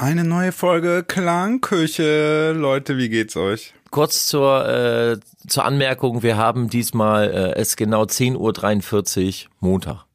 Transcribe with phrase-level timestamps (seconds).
[0.00, 2.52] Eine neue Folge Klangküche.
[2.56, 3.74] Leute, wie geht's euch?
[3.90, 10.06] Kurz zur, äh, zur Anmerkung, wir haben diesmal äh, es genau 10.43 Uhr Montag.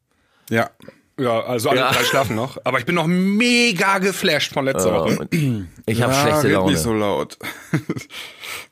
[0.50, 0.70] Ja.
[1.20, 1.92] Ja, also alle Ja.
[1.92, 2.58] drei schlafen noch.
[2.64, 5.28] Aber ich bin noch mega geflasht von letzter Woche.
[5.86, 6.72] Ich habe ja, schlechte Laune.
[6.72, 7.38] nicht so laut.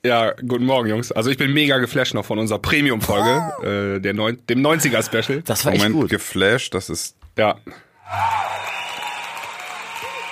[0.05, 1.13] Ja, guten Morgen, Jungs.
[1.13, 5.43] Also ich bin mega geflasht noch von unserer Premium-Folge, äh, der neun, dem 90er-Special.
[5.43, 6.11] Das war echt Moment, gut.
[6.11, 7.57] geflasht, das ist, Ja.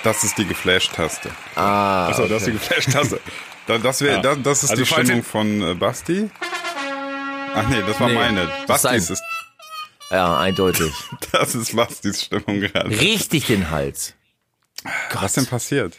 [0.03, 1.29] Das ist die Geflash-Taste.
[1.55, 3.19] Ah, Achso, das ist die Geflasht-Tasse.
[3.67, 4.21] Da, das, wär, Ja.
[4.21, 6.29] das, das ist Also die Stimmung von äh, Basti.
[7.55, 8.49] Ach nee, das war Nee, meine.
[8.67, 9.23] das Bastis ist,
[10.11, 10.91] ja, eindeutig.
[11.31, 12.89] das ist Bastis Stimmung gerade.
[12.89, 14.15] Richtig den Hals.
[15.13, 15.93] Was denn passiert?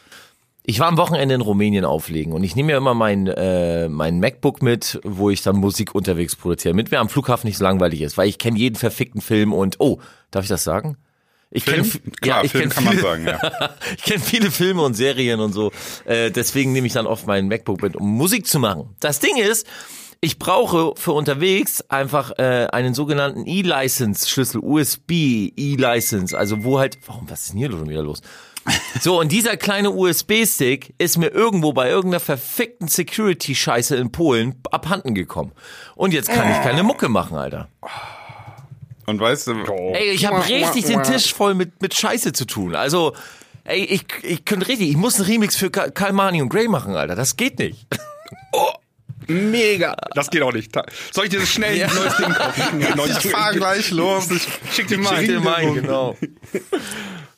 [0.67, 4.19] Ich war am Wochenende in Rumänien auflegen und ich nehme ja immer mein, äh, mein
[4.19, 8.01] MacBook mit, wo ich dann Musik unterwegs produziere, damit mir am Flughafen nicht so langweilig
[8.01, 10.01] ist, weil ich kenne jeden verfickten Film und oh,
[10.31, 10.97] darf ich das sagen?
[11.57, 11.85] Ich Film?
[11.85, 13.71] kenn- Klar, ja, ich Film kenn kann man viele- sagen, ja.
[13.97, 15.71] ich kenne viele Filme und Serien und so.
[16.05, 18.95] Äh, deswegen nehme ich dann oft mein MacBook mit, um Musik zu machen.
[19.01, 19.67] Das Ding ist,
[20.21, 27.31] ich brauche für unterwegs einfach äh, einen sogenannten E-License-Schlüssel, USB E-License, also wo halt, warum,
[27.31, 28.21] was ist denn hier schon wieder los?
[29.03, 35.15] So, und dieser kleine USB-Stick ist mir irgendwo bei irgendeiner verfickten Security-Scheiße in Polen abhanden
[35.15, 35.53] gekommen.
[35.95, 37.69] Und jetzt kann ich keine Mucke machen, Alter.
[39.07, 39.53] Und weißt du,
[39.93, 42.75] Ey, ich habe richtig den Tisch voll mit, mit Scheiße zu tun.
[42.75, 43.15] Also,
[43.65, 46.95] ey, ich, ich könnte richtig, ich muss einen Remix für Ka- Kalmani und Grey machen,
[46.97, 47.15] Alter.
[47.15, 47.87] Das geht nicht.
[49.27, 49.97] Mega.
[50.15, 50.73] Das geht auch nicht.
[51.13, 52.81] Soll ich dir das schnell ein neues Ding kaufen?
[53.25, 54.31] ich fahr gleich los.
[54.31, 55.17] Ich, Schick dir mal.
[55.17, 56.17] Schick dir mal einen, genau.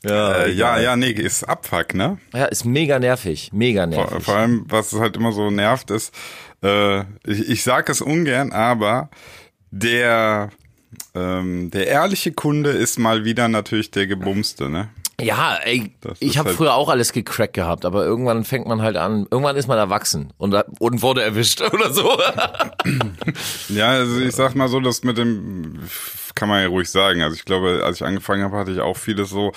[0.02, 2.18] Ja, äh, ja, ja, nee, ist Abfuck, ne?
[2.32, 4.24] ja, ist mega nervig, mega Vor, nervig.
[4.24, 6.12] vor allem, was halt immer so nervt, ist,
[6.62, 9.10] äh, ich, ich sag es ungern, aber
[9.70, 10.50] der,
[11.14, 14.88] ähm, der ehrliche Kunde ist mal wieder natürlich der Gebumste, ne?
[15.18, 18.82] Ja, ey, Das ich habe halt- früher auch alles gecrackt gehabt, aber irgendwann fängt man
[18.82, 22.18] halt an, irgendwann ist man erwachsen und, und wurde erwischt oder so.
[23.70, 25.80] Ja, also ich sag mal so, das mit dem
[26.34, 27.22] kann man ja ruhig sagen.
[27.22, 29.52] Also ich glaube, als ich angefangen habe, hatte ich auch vieles so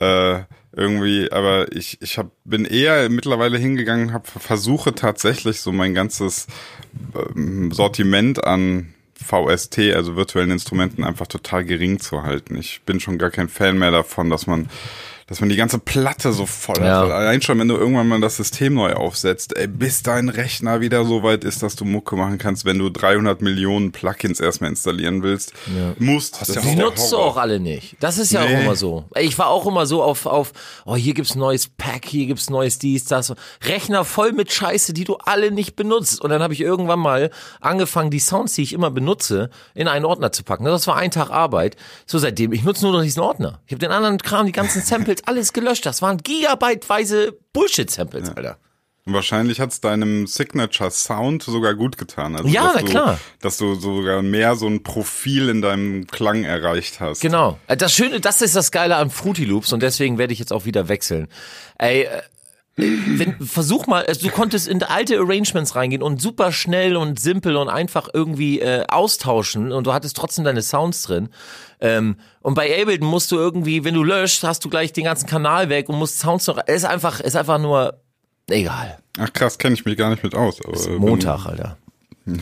[0.00, 0.40] äh,
[0.72, 6.46] irgendwie, aber ich ich hab, bin eher mittlerweile hingegangen, habe versuche tatsächlich so mein ganzes
[7.36, 12.56] ähm, Sortiment an VST, also virtuellen Instrumenten, einfach total gering zu halten.
[12.56, 14.68] Ich bin schon gar kein Fan mehr davon, dass man
[15.28, 17.02] dass man die ganze Platte so voll Ja.
[17.02, 17.10] hat.
[17.10, 21.04] Allein schon, wenn du irgendwann mal das System neu aufsetzt, ey, bis dein Rechner wieder
[21.04, 25.22] so weit ist, dass du Mucke machen kannst, wenn du 300 Millionen Plugins erstmal installieren
[25.22, 25.52] willst,
[25.98, 26.40] musst.
[26.40, 27.96] Das ja ist Die nutzt du auch alle nicht.
[28.00, 28.56] Das ist ja Nee.
[28.56, 29.04] auch immer so.
[29.18, 30.52] Ich war auch immer so auf, auf,
[30.86, 33.34] oh, hier gibt's neues Pack, hier gibt's neues dies, das.
[33.64, 36.20] Rechner voll mit Scheiße, die du alle nicht benutzt.
[36.22, 37.30] Und dann habe ich irgendwann mal
[37.60, 40.64] angefangen, die Sounds, die ich immer benutze, in einen Ordner zu packen.
[40.64, 41.76] Das war ein Tag Arbeit.
[42.06, 43.60] So seitdem, ich nutze nur noch diesen Ordner.
[43.66, 45.86] Ich habe den anderen Kram, die ganzen Samples, alles gelöscht.
[45.86, 48.58] Das waren gigabyteweise Bullshit-Samples, Alter.
[49.04, 52.36] Und wahrscheinlich hat's deinem Signature Sound sogar gut getan.
[52.36, 53.18] Also, Ja, dass du, klar.
[53.40, 57.20] Dass du sogar mehr so ein Profil in deinem Klang erreicht hast.
[57.20, 57.58] Genau.
[57.68, 60.52] Äh, Das Schöne, das ist das Geile an Fruity Loops und deswegen werde ich jetzt
[60.52, 61.28] auch wieder wechseln.
[61.78, 62.20] Ey, äh,
[62.78, 67.56] wenn, versuch mal, also du konntest in alte Arrangements reingehen und super schnell und simpel
[67.56, 71.28] und einfach irgendwie äh, austauschen und du hattest trotzdem deine Sounds drin.
[71.80, 75.26] Ähm, und bei Ableton musst du irgendwie, wenn du löscht, hast du gleich den ganzen
[75.26, 76.58] Kanal weg und musst Sounds noch.
[76.66, 78.00] Es ist einfach, ist einfach nur
[78.48, 78.98] egal.
[79.18, 80.60] Ach krass, kenne ich mich gar nicht mit aus.
[80.64, 81.76] Aber, äh, Montag, Alter.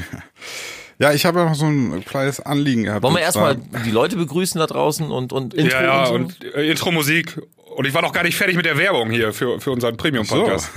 [0.99, 3.03] Ja, ich habe noch so ein kleines Anliegen gehabt.
[3.03, 6.47] Wollen wir erstmal die Leute begrüßen da draußen und, und Intro Ja, ja, und so?
[6.47, 7.39] und äh, Intro-Musik.
[7.77, 9.97] Und ich war noch gar nicht fertig mit der Werbung hier für, für unseren So.
[9.99, 10.71] Premium-Podcast.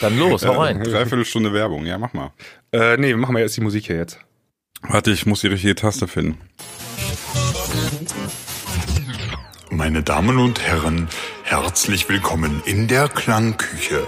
[0.00, 0.82] Dann los, hau rein.
[0.82, 2.32] Dreiviertelstunde Werbung, ja, mach mal.
[2.72, 4.18] Äh, nee, machen wir jetzt die Musik hier jetzt.
[4.82, 6.40] Warte, ich muss die richtige Taste finden.
[9.70, 11.08] Meine Damen und Herren,
[11.44, 14.04] herzlich willkommen in der Klangküche.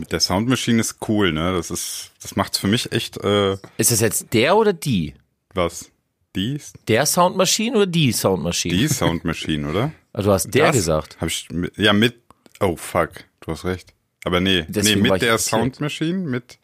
[0.00, 1.52] Mit der Soundmaschine ist cool, ne?
[1.52, 5.14] Das ist, das macht's für mich echt, äh, Ist das jetzt der oder die?
[5.54, 5.90] was?
[6.36, 8.76] Die, Der Soundmaschine oder die Soundmaschine?
[8.76, 9.92] die Soundmaschine, oder?
[10.12, 11.16] Also du hast der Das gesagt.
[11.20, 12.16] Hab ich, ja, mit,
[12.58, 13.10] oh fuck,
[13.40, 13.92] du hast recht.
[14.24, 15.40] Aber nee, Deswegen nee, mit der irritiert.
[15.40, 16.58] Soundmaschine, mit,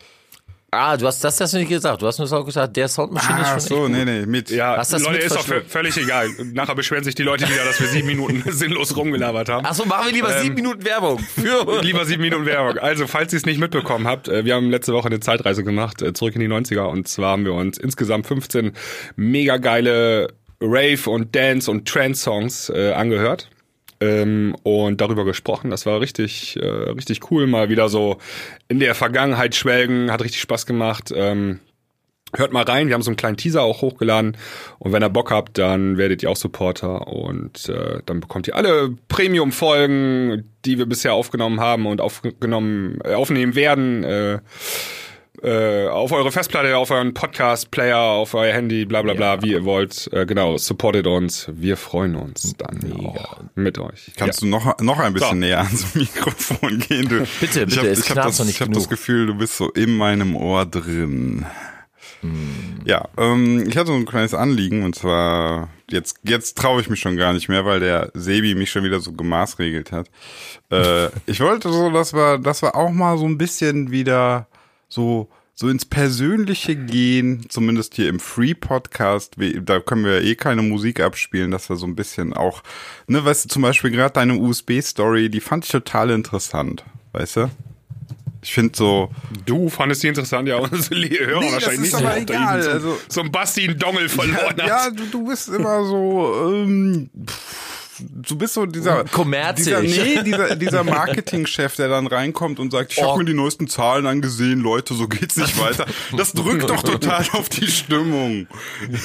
[0.77, 2.03] Ah, du hast das du nicht gesagt.
[2.03, 4.07] Du hast nur gesagt, der Soundmaschine ah, ist schon so, echt nee, gut.
[4.07, 4.51] nee, mit.
[4.51, 6.29] Ja, Hast das Leute, ist doch völlig egal.
[6.53, 9.67] Nachher beschweren sich die Leute wieder, dass wir sieben Minuten sinnlos rumgelabert haben.
[9.67, 11.19] Achso, machen wir lieber sieben Minuten Werbung.
[11.19, 12.79] Für Lieber sieben Minuten Werbung.
[12.79, 16.03] Also, falls ihr es nicht mitbekommen habt, äh, wir haben letzte Woche eine Zeitreise gemacht,
[16.03, 16.85] äh, zurück in die 90er.
[16.85, 18.73] Und zwar haben wir uns insgesamt 15
[19.17, 20.29] mega geile
[20.61, 23.49] Rave und Dance und Trance-Songs äh, angehört.
[24.01, 25.71] Ähm, und darüber gesprochen.
[25.71, 27.47] Das war richtig, äh, richtig cool.
[27.47, 28.19] Mal wieder so
[28.69, 31.13] in der Vergangenheit schwelgen, hat richtig Spaß gemacht.
[31.15, 31.61] Ähm,
[32.35, 34.37] Hört mal rein, wir haben so einen kleinen Teaser auch hochgeladen
[34.81, 38.57] und wenn ihr Bock habt, dann werdet ihr auch Supporter und äh, dann bekommt ihr
[38.57, 44.41] alle Premium-Folgen, die wir bisher aufgenommen haben und aufgenommen äh, aufnehmen werden, äh,
[45.43, 49.65] äh, auf eure Festplatte, auf euren Podcast-Player, auf euer Handy, bla bla bla, wie ihr
[49.65, 50.09] wollt.
[50.13, 54.13] Äh, genau, supportet uns, wir freuen uns dann auch mit euch.
[54.17, 55.35] Kannst du noch, noch ein bisschen So.
[55.37, 57.09] näher ans Mikrofon gehen?
[57.09, 59.57] Du, Bitte, ich bitte, hab, es ich hab das, Ich habe das Gefühl, du bist
[59.57, 61.47] so in meinem Ohr drin.
[62.21, 62.81] Hm.
[62.85, 67.01] Ja, ähm, ich hatte so ein kleines Anliegen und zwar, jetzt, jetzt traue ich mich
[67.01, 70.09] schon gar nicht mehr, weil der Sebi mich schon wieder so gemaßregelt hat.
[70.71, 74.47] Äh, ich wollte so, dass wir, dass wir auch mal so ein bisschen wieder
[74.89, 80.63] so, so ins Persönliche gehen, zumindest hier im Free-Podcast, da können wir ja eh keine
[80.63, 82.63] Musik abspielen, dass wir so ein bisschen auch,
[83.07, 87.51] ne, weißt du, zum Beispiel gerade deine USB-Story, die fand ich total interessant, weißt du?
[88.43, 89.11] Ich finde so,
[89.45, 92.07] Du fandest die interessant, ja, unsere Hörer Nee, das wahrscheinlich ist nicht.
[92.07, 94.69] aber egal, So, also- so ein Basti einen Dongel verloren ja, hat.
[94.69, 99.65] ja du, du bist immer so, ähm, pff, du bist so dieser, Kommerzig.
[99.67, 100.85] dieser, nee, dieser, dieser
[101.17, 103.09] Marketingchef, der dann reinkommt und sagt, ich Oh.
[103.11, 105.87] habe mir die neuesten Zahlen angesehen, Leute, so geht's nicht weiter.
[106.17, 108.47] Das drückt doch total auf die Stimmung.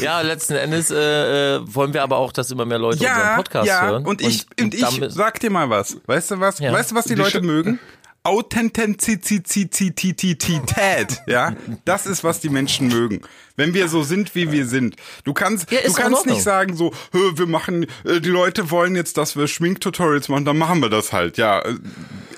[0.02, 3.68] Ja, letzten Endes äh, äh, wollen wir aber auch, dass immer mehr Leute unseren Podcast
[3.68, 4.06] ja, hören.
[4.06, 5.98] und ich, und, ich damit- sag dir mal was.
[6.06, 6.60] Weißt du was?
[6.60, 6.72] Ja.
[6.72, 7.80] Weißt du, was die, Die Leute mögen?
[8.24, 11.56] Authentizität, ja?
[11.86, 13.22] Das ist, was die Menschen mögen.
[13.56, 14.96] Wenn wir so sind, wie wir sind.
[15.24, 18.96] Du kannst, Ja, du kannst nicht sagen so, "Hö, wir machen, äh, die Leute wollen
[18.96, 21.64] jetzt, dass wir Schminktutorials machen, dann machen wir das halt, ja.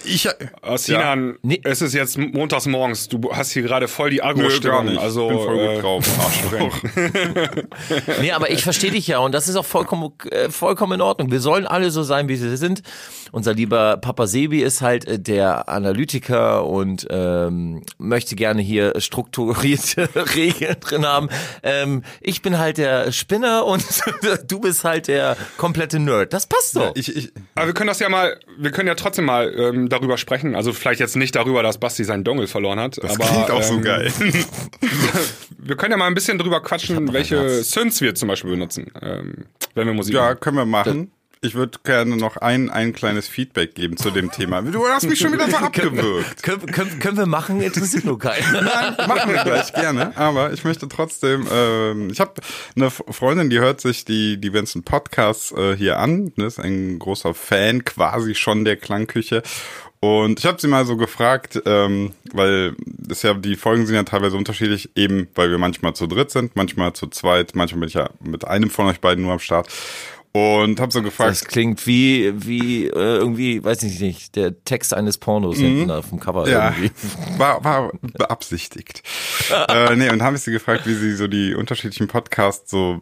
[0.05, 1.61] Ich, Äh, Sinan, Nee.
[1.63, 3.07] es ist jetzt montags morgens.
[3.09, 4.97] Du hast hier gerade voll die Agro-Stimmung.
[4.97, 6.81] Also, ich bin voll gut äh, drauf.
[8.21, 11.31] Nee, aber ich verstehe dich ja und das ist auch vollkommen, äh, vollkommen in Ordnung.
[11.31, 12.81] Wir sollen alle so sein, wie sie sind.
[13.31, 20.09] Unser lieber Papa Sebi ist halt äh, der Analytiker und ähm, möchte gerne hier strukturierte
[20.35, 21.29] Regeln drin haben.
[21.63, 23.83] Ähm, ich bin halt der Spinner und
[24.47, 26.33] du bist halt der komplette Nerd.
[26.33, 26.91] Das passt doch.
[26.95, 30.17] Ich, ich, Aber wir können das ja mal, wir können ja trotzdem mal ähm, darüber
[30.17, 30.55] sprechen.
[30.55, 32.97] Also vielleicht jetzt nicht darüber, dass Basti seinen Dongel verloren hat.
[33.01, 34.11] das aber, klingt auch so ähm, geil.
[35.57, 39.45] Wir können ja mal ein bisschen drüber quatschen, welche Synths wir zum Beispiel benutzen, ähm,
[39.75, 40.39] wenn wir Musik Ja, machen.
[40.41, 41.11] können wir machen.
[41.43, 44.61] Ich würde gerne noch ein, ein kleines Feedback geben zu dem Thema.
[44.61, 46.41] Du hast mich schon wieder so abgewürgt.
[46.41, 48.53] Können, können, können wir machen, interessiert nur keinen.
[48.63, 52.35] Machen wir gleich gerne, aber ich möchte trotzdem, ähm, ich habe
[52.77, 56.97] eine Freundin, die hört sich die, die ganzen Podcasts äh, hier an, ne, ist ein
[56.97, 59.43] großer Fan quasi schon der Klangküche.
[59.99, 64.03] Und ich habe sie mal so gefragt, ähm, weil das ja, die Folgen sind ja
[64.03, 67.95] teilweise unterschiedlich, eben weil wir manchmal zu dritt sind, manchmal zu zweit, manchmal bin ich
[67.95, 69.67] ja mit einem von euch beiden nur am Start.
[70.35, 74.91] Und habe so gefragt, Das klingt wie, wie äh, irgendwie, weiß ich nicht, der Text
[74.91, 76.51] eines Pornos hinten auf dem Cover Mhm.
[76.51, 76.91] Ja, irgendwie.
[77.37, 79.03] war, war beabsichtigt.
[79.69, 82.99] äh, nee, und habe ich sie gefragt, wie sie so die unterschiedlichen Podcasts so,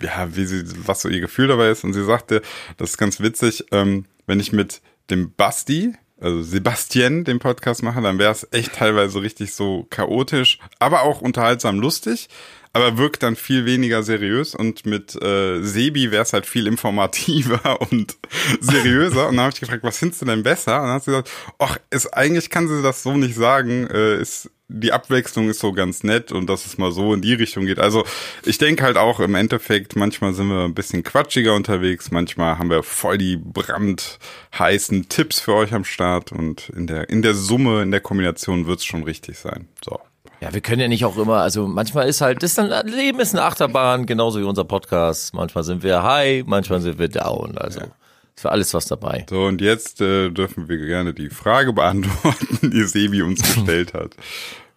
[0.00, 1.82] ja, wie sie, was so ihr Gefühl dabei ist.
[1.82, 2.42] Und sie sagte,
[2.76, 8.00] das ist ganz witzig, ähm, wenn ich mit dem Basti, also Sebastian, den Podcast mache,
[8.00, 12.28] dann wäre es echt teilweise richtig so chaotisch, aber auch unterhaltsam lustig.
[12.72, 17.80] Aber wirkt dann viel weniger seriös und mit äh, Sebi wäre es halt viel informativer
[17.90, 18.16] und
[18.60, 19.28] seriöser.
[19.28, 20.76] Und dann habe ich gefragt, was findest du denn besser?
[20.80, 23.86] Und dann hat sie gesagt, ach, ist eigentlich kann sie das so nicht sagen.
[23.88, 27.34] Äh, ist die Abwechslung ist so ganz nett und dass es mal so in die
[27.34, 27.78] Richtung geht.
[27.78, 28.04] Also
[28.44, 32.70] ich denke halt auch im Endeffekt, manchmal sind wir ein bisschen quatschiger unterwegs, manchmal haben
[32.70, 37.82] wir voll die brandheißen Tipps für euch am Start und in der in der Summe,
[37.82, 39.68] in der Kombination wird's schon richtig sein.
[39.84, 40.00] So.
[40.42, 43.32] Ja, wir können ja nicht auch immer, also manchmal ist halt, das dann, Leben ist
[43.32, 45.34] eine Achterbahn, genauso wie unser Podcast.
[45.34, 47.90] Manchmal sind wir high, manchmal sind wir down, also ist
[48.34, 49.24] für alles was dabei.
[49.30, 54.16] So, und jetzt äh, dürfen wir gerne die Frage beantworten, die Sebi uns gestellt hat.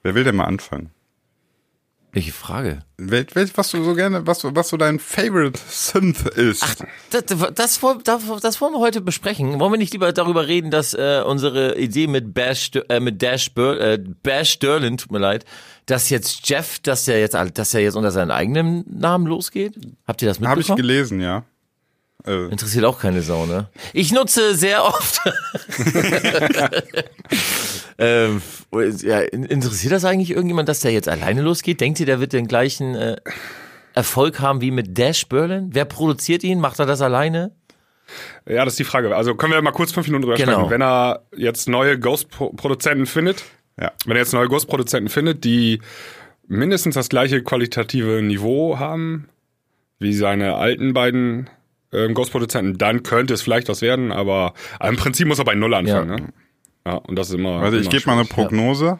[0.04, 0.92] Wer will denn mal anfangen?
[2.16, 2.80] Welche Frage?
[2.96, 6.64] Wel, wel, was du so gerne, was, was so dein Favorite Synth ist?
[7.10, 7.82] Das, das, das,
[8.42, 9.60] das wollen wir heute besprechen.
[9.60, 13.54] Wollen wir nicht lieber darüber reden, dass äh, unsere Idee mit Bash, äh, mit Dash,
[13.54, 15.44] Bur äh, Bash Sterling, tut mir leid,
[15.88, 19.74] dass jetzt Jeff, dass er jetzt, dass er jetzt unter seinem eigenen Namen losgeht?
[20.08, 20.78] Habt ihr das Habe ich mitbekommen?
[20.78, 21.44] gelesen, ja.
[22.26, 23.68] Äh, Interessiert auch keine Sau, ne?
[23.92, 25.20] Ich nutze sehr oft.
[27.98, 28.42] ähm,
[29.04, 31.80] ja, in- interessiert das eigentlich irgendjemand, dass der jetzt alleine losgeht?
[31.82, 33.16] Denkt ihr, der wird den gleichen äh,
[33.94, 35.70] Erfolg haben wie mit Dash Berlin?
[35.72, 36.60] Wer produziert ihn?
[36.60, 37.52] Macht er das alleine?
[38.48, 39.16] Ja, das ist die Frage.
[39.16, 40.52] Also können wir mal kurz fünf Minuten drüber Genau.
[40.54, 40.70] sprechen.
[40.70, 43.44] Wenn er jetzt neue Ghost-Produzenten findet,
[43.80, 43.92] ja.
[44.06, 45.82] wenn er jetzt neue Ghost-Produzenten findet, die
[46.48, 49.28] mindestens das gleiche qualitative Niveau haben
[49.98, 51.50] wie seine alten beiden
[51.94, 55.56] ähm, Ghost-Produzenten, dann könnte es vielleicht was werden, aber, aber im Prinzip muss er bei
[55.56, 56.10] Null anfangen.
[56.10, 56.16] Ja.
[56.18, 56.34] Ne?
[56.86, 57.62] Ja, und das ist immer.
[57.62, 58.26] Warte, ich gebe mal eine.
[58.26, 59.00] Prognose.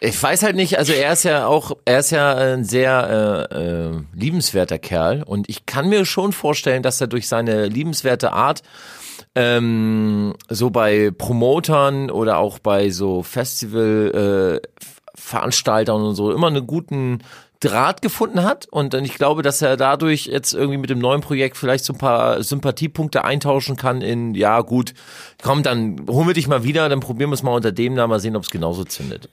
[0.00, 3.54] Ich weiß halt nicht, also er ist ja auch, er ist ja ein sehr äh,
[3.54, 8.62] äh, liebenswerter Kerl und ich kann mir schon vorstellen, dass er durch seine liebenswerte Art
[9.34, 14.68] ähm, so bei Promotern oder auch bei so Festival äh,
[15.14, 17.18] Veranstaltern und so immer einen guten
[17.60, 21.56] Draht gefunden hat und ich glaube, dass er dadurch jetzt irgendwie mit dem neuen Projekt
[21.56, 24.92] vielleicht so ein paar Sympathiepunkte eintauschen kann in ja gut,
[25.42, 28.10] komm, dann holen wir dich mal wieder, dann probieren wir es mal unter dem Namen,
[28.10, 29.30] mal sehen, ob es genauso zündet.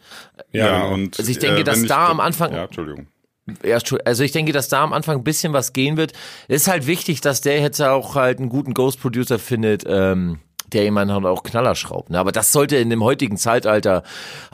[0.53, 0.93] Ja, genau.
[0.93, 3.07] und Also ich denke, äh, dass wenn da am Anfang- Ja, Entschuldigung.
[3.61, 6.13] Ja, also ich denke, dass da am Anfang ein bisschen was gehen wird.
[6.47, 10.39] Ist halt wichtig, dass der jetzt auch halt einen guten Ghost-Producer findet, ähm,
[10.71, 12.09] der jemand halt auch Knaller schraubt.
[12.09, 12.19] Ne?
[12.19, 14.03] Aber das sollte in dem heutigen Zeitalter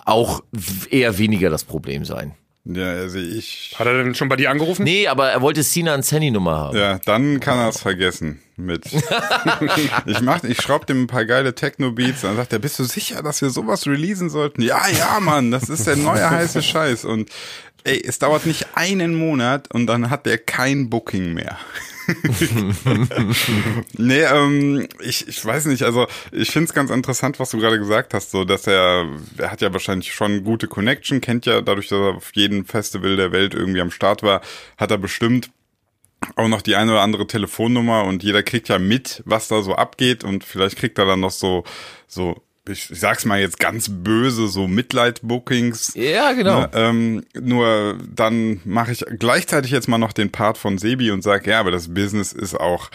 [0.06, 0.42] auch
[0.90, 2.34] eher weniger das Problem sein.
[2.72, 3.74] Ja, also ich.
[3.78, 4.84] Hat er denn schon bei dir angerufen?
[4.84, 6.78] Nee, aber er wollte Sina und Sandy Nummer haben.
[6.78, 8.86] Ja, dann kann er es vergessen mit.
[10.06, 13.24] ich mach, ich schraub dem ein paar geile Techno-Beats, dann sagt er, bist du sicher,
[13.24, 14.62] dass wir sowas releasen sollten?
[14.62, 17.06] Ja, ja, Mann, das ist der neue heiße Scheiß.
[17.06, 17.32] Und
[17.84, 21.58] ey, es dauert nicht einen Monat und dann hat der kein Booking mehr.
[23.98, 28.14] nee, ähm, ich, ich weiß nicht, also ich find's ganz interessant, was du gerade gesagt
[28.14, 29.08] hast, so dass er,
[29.38, 33.16] er hat ja wahrscheinlich schon gute Connection, kennt ja dadurch, dass er auf jedem Festival
[33.16, 34.42] der Welt irgendwie am Start war,
[34.78, 35.52] hat er bestimmt
[36.36, 39.76] auch noch die eine oder andere Telefonnummer und jeder kriegt ja mit, was da so
[39.76, 41.64] abgeht und vielleicht kriegt er dann noch so,
[42.08, 45.94] so, ich sag's mal jetzt ganz böse, so Mitleid-Bookings.
[45.96, 46.62] Ja, genau.
[46.62, 51.22] Ne, ähm, nur dann mache ich gleichzeitig jetzt mal noch den Part von Sebi und
[51.22, 52.90] sage, ja, aber das Business ist auch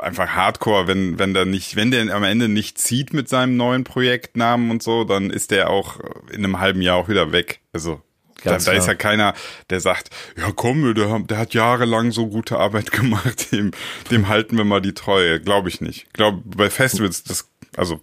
[0.00, 3.84] einfach Hardcore, wenn wenn der nicht, wenn der am Ende nicht zieht mit seinem neuen
[3.84, 7.60] Projektnamen und so, dann ist der auch in einem halben Jahr auch wieder weg.
[7.72, 8.02] Also
[8.44, 9.34] da, da ist ja keiner,
[9.70, 13.70] der sagt, ja komm, der, der hat jahrelang so gute Arbeit gemacht, dem,
[14.10, 15.40] dem halten wir mal die Treue.
[15.40, 16.12] Glaube ich nicht.
[16.12, 18.00] Glaube bei Festivals, das, also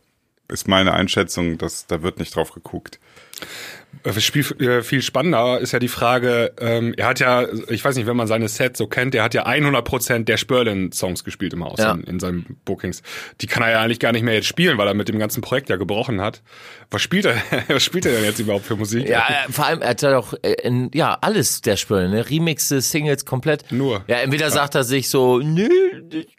[0.54, 3.00] ist meine Einschätzung, dass da wird nicht drauf geguckt.
[4.04, 7.96] Das Spiel äh, viel spannender ist ja die Frage, ähm, er hat ja, ich weiß
[7.96, 11.68] nicht, wenn man seine Sets so kennt, er hat ja 100% der Spörlin-Songs gespielt immer
[11.68, 11.92] aus Ja.
[11.94, 13.02] in, in seinen Bookings.
[13.42, 15.42] Die kann er ja eigentlich gar nicht mehr jetzt spielen, weil er mit dem ganzen
[15.42, 16.42] Projekt ja gebrochen hat.
[16.92, 17.36] Was spielt er,
[17.68, 19.08] was spielt er denn jetzt überhaupt für Musik?
[19.08, 22.30] Ja, äh, vor allem, er hat ja doch äh, in, ja alles der Spüren, ne?
[22.30, 23.72] Remixe, Singles komplett.
[23.72, 24.04] Nur.
[24.08, 25.70] Ja, entweder sagt er sich so, nö,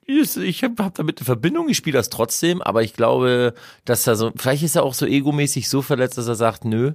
[0.06, 4.16] ich, habe hab damit eine Verbindung, ich spiele das trotzdem, aber ich glaube, dass er
[4.16, 6.92] so, vielleicht ist er auch so egomäßig so verletzt, dass er sagt, nö,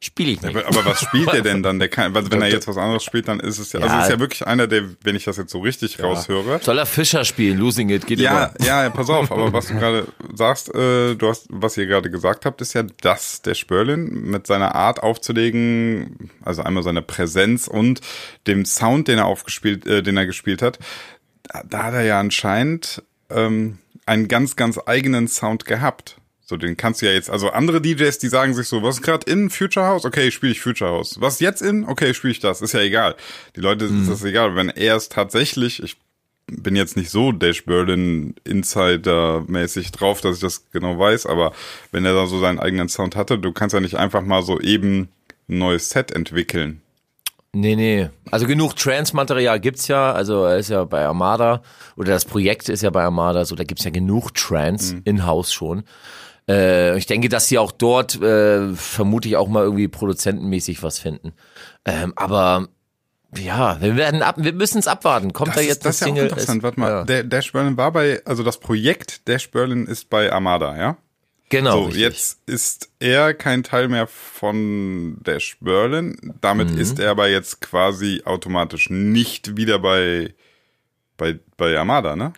[0.00, 0.56] spiele ich nicht.
[0.56, 1.78] Aber, aber was spielt er denn dann?
[1.80, 4.02] Der kann, also wenn er jetzt was anderes spielt, dann ist es ja, also Ja.
[4.02, 6.60] ist ja wirklich einer, der, wenn ich das jetzt so richtig raushöre.
[6.62, 7.58] Soll er Fischer spielen?
[7.58, 8.64] Losing It geht Ja, immer.
[8.66, 12.10] ja, ja, pass auf, aber was du gerade sagst, äh, du hast, was ihr gerade
[12.10, 17.66] gesagt habt, ist ja, dass der Spörlin mit seiner Art aufzulegen, also einmal seine Präsenz
[17.68, 18.00] und
[18.46, 20.78] dem Sound, den er aufgespielt, äh, den er gespielt hat,
[21.42, 26.17] da, da hat er ja anscheinend ähm, einen ganz, ganz eigenen Sound gehabt.
[26.48, 29.02] So, den kannst du ja jetzt, also andere DJs, die sagen sich so, was ist
[29.02, 30.06] gerade in Future House?
[30.06, 31.20] Okay, spiele ich Future House.
[31.20, 31.84] Was jetzt in?
[31.84, 32.62] Okay, spiele ich das.
[32.62, 33.16] Ist ja egal.
[33.54, 34.56] Die Leute ist das egal.
[34.56, 35.98] Wenn er es tatsächlich, ich
[36.50, 41.52] bin jetzt nicht so Dash Berlin Insider-mäßig drauf, dass ich das genau weiß, aber
[41.92, 44.58] wenn er da so seinen eigenen Sound hatte, du kannst ja nicht einfach mal so
[44.60, 45.08] eben
[45.48, 46.80] ein neues Set entwickeln.
[47.52, 48.08] Nee, nee.
[48.30, 50.12] Also genug Trance-Material gibt's ja.
[50.12, 51.62] Also er ist ja bei Armada
[51.96, 55.00] oder das Projekt ist ja bei Armada so, da gibt's ja genug Trance Mhm.
[55.04, 55.84] in-house schon.
[56.48, 61.32] Äh, ich denke, dass sie auch dort äh, vermutlich auch mal irgendwie produzentenmäßig was finden.
[61.84, 62.68] Ähm, aber
[63.36, 65.32] ja, wir werden ab, wir müssen es abwarten.
[65.34, 66.58] Kommt Das da ist, jetzt das ist ja auch interessant.
[66.58, 67.22] Ist- Warte mal, Ja.
[67.22, 70.96] Dash Berlin war bei, also das Projekt Dash Berlin ist bei Armada, ja?
[71.50, 71.72] Genau.
[71.72, 72.02] So, richtig.
[72.02, 76.34] jetzt ist er kein Teil mehr von Dash Berlin.
[76.42, 76.78] Damit Mhm.
[76.78, 80.34] ist er aber jetzt quasi automatisch nicht wieder bei,
[81.16, 82.32] bei, bei Armada, ne?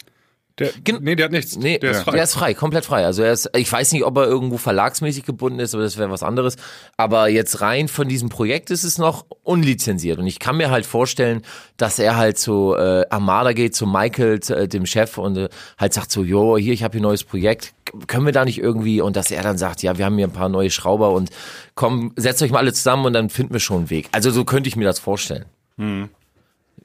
[0.60, 1.56] Der, Gen- nee, der hat nichts.
[1.56, 2.12] Nee, der ist frei.
[2.12, 3.04] Der ist frei, komplett frei.
[3.06, 6.10] Also er ist, ich weiß nicht, ob er irgendwo verlagsmäßig gebunden ist, aber das wäre
[6.10, 6.56] was anderes.
[6.96, 10.18] Aber jetzt rein von diesem Projekt ist es noch unlizenziert.
[10.18, 11.42] Und ich kann mir halt vorstellen,
[11.76, 15.48] dass er halt zu äh, Armada geht, zu Michael, äh, dem Chef, und äh,
[15.78, 17.72] halt sagt so, jo, hier, ich habe hier ein neues Projekt.
[18.06, 20.32] Können wir da nicht irgendwie, und dass er dann sagt, ja, wir haben hier ein
[20.32, 21.30] paar neue Schrauber und
[21.74, 24.08] komm, setzt euch mal alle zusammen und dann finden wir schon einen Weg.
[24.12, 25.46] Also so könnte ich mir das vorstellen.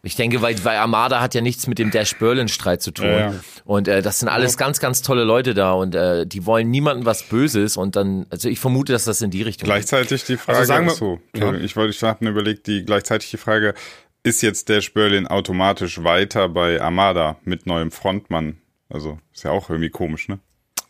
[0.04, 3.06] Ich denke, weil, weil Armada hat ja nichts mit dem Dash Berlin Streit zu tun.
[3.08, 3.34] Ja, ja.
[3.64, 7.06] Und äh, das sind alles ganz, ganz tolle Leute da und äh, die wollen niemandem
[7.06, 9.74] was Böses und dann, also ich vermute, dass das in die Richtung geht.
[9.74, 13.32] Gleichzeitig die Frage, Also sagen wir- so, ich wollte, ich hatte mir überlegt, die gleichzeitig
[13.32, 13.74] die Frage,
[14.22, 18.58] ist jetzt Dash Berlin automatisch weiter bei Armada mit neuem Frontmann?
[18.90, 20.40] Also, ist ja auch irgendwie komisch, ne?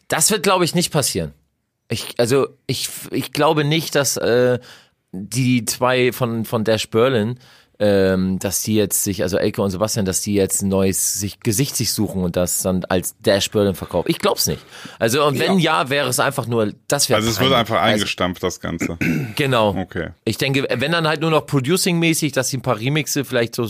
[0.10, 1.34] Das wird, glaube ich, nicht passieren.
[1.88, 4.60] Ich, also ich, ich glaube nicht, dass äh,
[5.12, 7.40] die zwei von, von Dash Berlin
[7.79, 11.39] ähm, dass die jetzt sich, also Elke und Sebastian, dass die jetzt ein neues sich,
[11.41, 14.10] Gesicht sich suchen und das dann als Dash Berlin verkaufen.
[14.10, 14.62] Ich glaub's nicht.
[15.00, 18.44] Also und wenn ja, wäre es einfach nur, das wäre Also es wird einfach eingestampft,
[18.44, 18.98] das Ganze.
[19.36, 19.75] Genau.
[19.75, 20.10] Okay.
[20.24, 23.67] Ich denke, wenn dann halt nur noch Producing-mäßig, dass sie ein paar Remixe vielleicht so,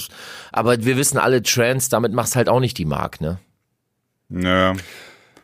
[0.51, 3.39] aber wir wissen alle Trends, damit machst halt auch nicht die Mark, ne?
[4.29, 4.75] Naja.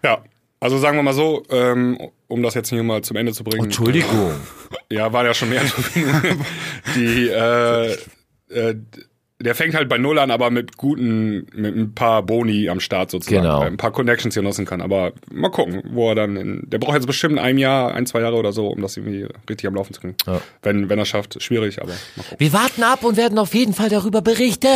[0.04, 0.24] Ja,
[0.62, 3.66] also sagen wir mal so, ähm, um das jetzt hier mal zum Ende zu bringen.
[3.66, 4.32] Entschuldigung.
[4.90, 5.62] Ja, war ja schon mehr.
[6.96, 7.98] die, äh,
[8.54, 8.76] äh,
[9.44, 13.10] der fängt halt bei Null an, aber mit guten, mit ein paar Boni am Start
[13.10, 13.42] sozusagen.
[13.42, 13.62] Genau.
[13.62, 14.82] Ein paar Connections hier nutzen kann.
[14.82, 18.22] Aber mal gucken, wo er dann in, der braucht jetzt bestimmt ein Jahr, ein, zwei
[18.22, 20.16] Jahre oder so, um das irgendwie richtig am Laufen zu kriegen.
[20.28, 20.42] Ja.
[20.62, 22.36] Wenn, wenn er schafft, schwierig, aber mal gucken.
[22.40, 24.68] Wir warten ab und werden auf jeden Fall darüber berichten.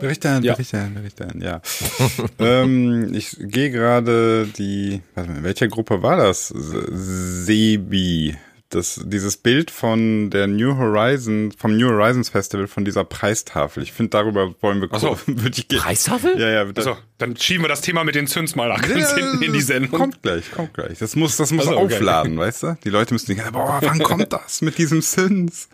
[0.00, 0.54] Berichten, Ja.
[0.54, 1.60] berichten, berichten, ja.
[2.38, 6.48] ähm, ich gehe gerade die, warte mal, in welcher Gruppe war das?
[6.48, 8.36] Se- Sebi.
[8.70, 13.82] Das, dieses Bild von der New Horizon, vom New Horizons Festival, von dieser Preistafel.
[13.84, 15.16] Ich finde, darüber wollen wir Ach so.
[15.26, 16.36] würde ich ge- Preistafel?
[16.38, 16.80] Ja, ja, bitte.
[16.80, 19.52] Also, dann schieben wir das Thema mit den Züns mal nach ganz Ja, hinten in
[19.52, 19.92] die Sendung.
[20.00, 20.98] Kommt gleich, kommt gleich.
[20.98, 21.94] Das muss, das muss Ach so, okay.
[21.94, 22.78] aufladen, weißt du?
[22.82, 25.68] Die Leute müssen denken, boah, wann kommt das mit diesem Sins?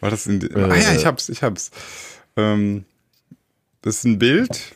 [0.00, 1.70] War das in, die, ah ja, ich hab's, ich hab's.
[2.36, 2.86] Ähm,
[3.82, 4.74] das ist ein Bild,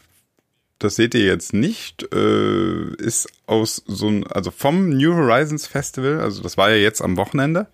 [0.82, 6.20] das seht ihr jetzt nicht, äh, ist aus so ein, also vom New Horizons Festival,
[6.20, 7.66] also das war ja jetzt am Wochenende.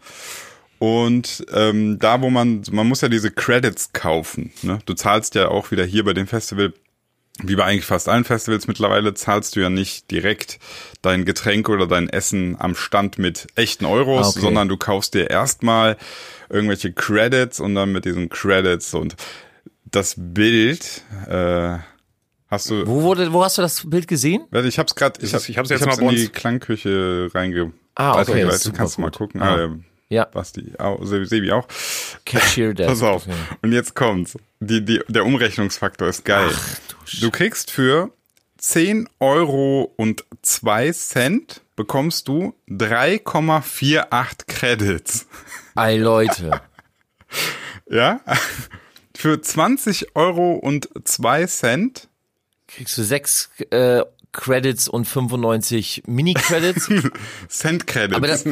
[0.78, 4.52] Und ähm, da, wo man, man muss ja diese Credits kaufen.
[4.62, 4.78] Ne?
[4.86, 6.72] Du zahlst ja auch wieder hier bei dem Festival
[7.40, 10.58] wie bei eigentlich fast allen Festivals mittlerweile zahlst du ja nicht direkt
[11.02, 14.40] dein Getränk oder dein Essen am Stand mit echten Euros, Ah, okay.
[14.40, 15.96] sondern du kaufst dir erstmal
[16.50, 19.14] irgendwelche Credits und dann mit diesen Credits und
[19.84, 21.78] das Bild äh,
[22.50, 24.44] hast du Wo wurde, wo hast du das Bild gesehen?
[24.50, 27.28] Warte, ich hab's gerade, ich, hab, ich hab's jetzt ich hab's mal in die Klangküche
[27.34, 28.52] reinge Ah, okay, weitergeleitet.
[28.52, 29.42] das ist Kannst du mal gucken.
[29.42, 29.64] Ah.
[29.66, 29.76] Ah,
[30.08, 30.24] Ja.
[30.26, 31.66] Basti, auch, Sebi auch.
[32.24, 32.88] Cashier Desk.
[32.88, 33.26] Pass auf.
[33.26, 33.36] Okay.
[33.62, 34.36] Und jetzt kommt's.
[34.60, 36.50] Die, die, der Umrechnungsfaktor ist geil.
[37.20, 38.10] du, kriegst für
[38.58, 45.26] 10 Euro und 2 Cent bekommst du 3,48 Credits.
[45.76, 46.60] Ey, Leute.
[47.90, 48.20] Ja?
[49.16, 52.07] Für 20 Euro und 2 Cent
[52.68, 54.02] Kriegst du sechs äh,
[54.32, 56.90] Credits und 95 Mini-Credits.
[57.48, 58.16] Cent Credits.
[58.16, 58.44] Aber das,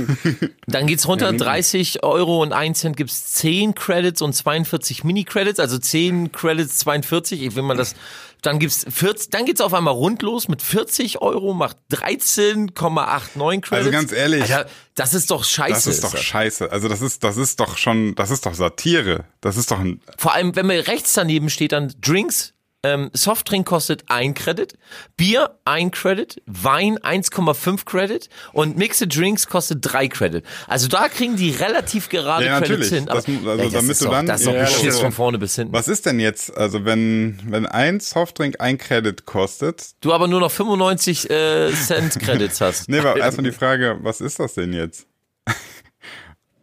[0.67, 5.79] dann geht's runter, 30 Euro und 1 Cent gibt's 10 Credits und 42 Mini-Credits, also
[5.79, 7.95] 10 Credits, 42, ich will mal das,
[8.43, 13.73] dann gibt's 40, dann geht's auf einmal rund los mit 40 Euro, macht 13,89 Credits.
[13.73, 15.73] Also ganz ehrlich, Alter, das ist doch scheiße.
[15.73, 16.73] das ist doch scheiße.
[16.73, 19.25] Also das ist, das ist doch schon, das ist doch Satire.
[19.41, 22.55] Das ist doch ein, Vor allem, wenn man rechts daneben steht, dann Drinks,
[22.95, 24.75] ähm, Softdrink kostet ein Credit,
[25.17, 30.45] Bier ein Credit, Wein 1,5 Credit und Mixed Drinks kostet drei Credit.
[30.69, 32.93] Also da kriegen die relativ gerade Ja, Credits natürlich.
[32.93, 33.07] hin.
[33.07, 35.13] Das mu- also damit ist du doch, dann- das ist doch Ja, beschissen also- von
[35.13, 35.73] vorne bis hinten.
[35.73, 40.41] was ist denn jetzt, also wenn, wenn ein Softdrink ein Credit kostet, Du aber nur
[40.41, 42.89] noch 95 äh, Cent Credits hast.
[42.89, 45.07] nee, aber erstmal die Frage, was ist das denn jetzt?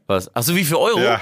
[0.08, 0.34] Was?
[0.36, 1.00] Achso, wie viel Euro?
[1.00, 1.22] Ja.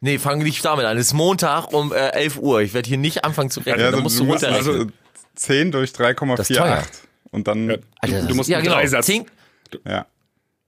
[0.00, 0.96] Nee, fangen nicht damit an.
[0.96, 2.62] Es ist Montag um äh, 11 Uhr.
[2.62, 3.80] Ich werde hier nicht anfangen zu rechnen.
[3.80, 4.76] Ja, da also musst du du musst runterrechnen.
[4.80, 4.90] also
[5.34, 6.78] 10 durch Das ist teuer.
[6.78, 6.86] 3,48
[7.32, 7.80] und dann, Ja, ja.
[8.00, 8.74] Alter, du, du musst ja, genau.
[8.74, 9.26] Dreisatz, Zehn-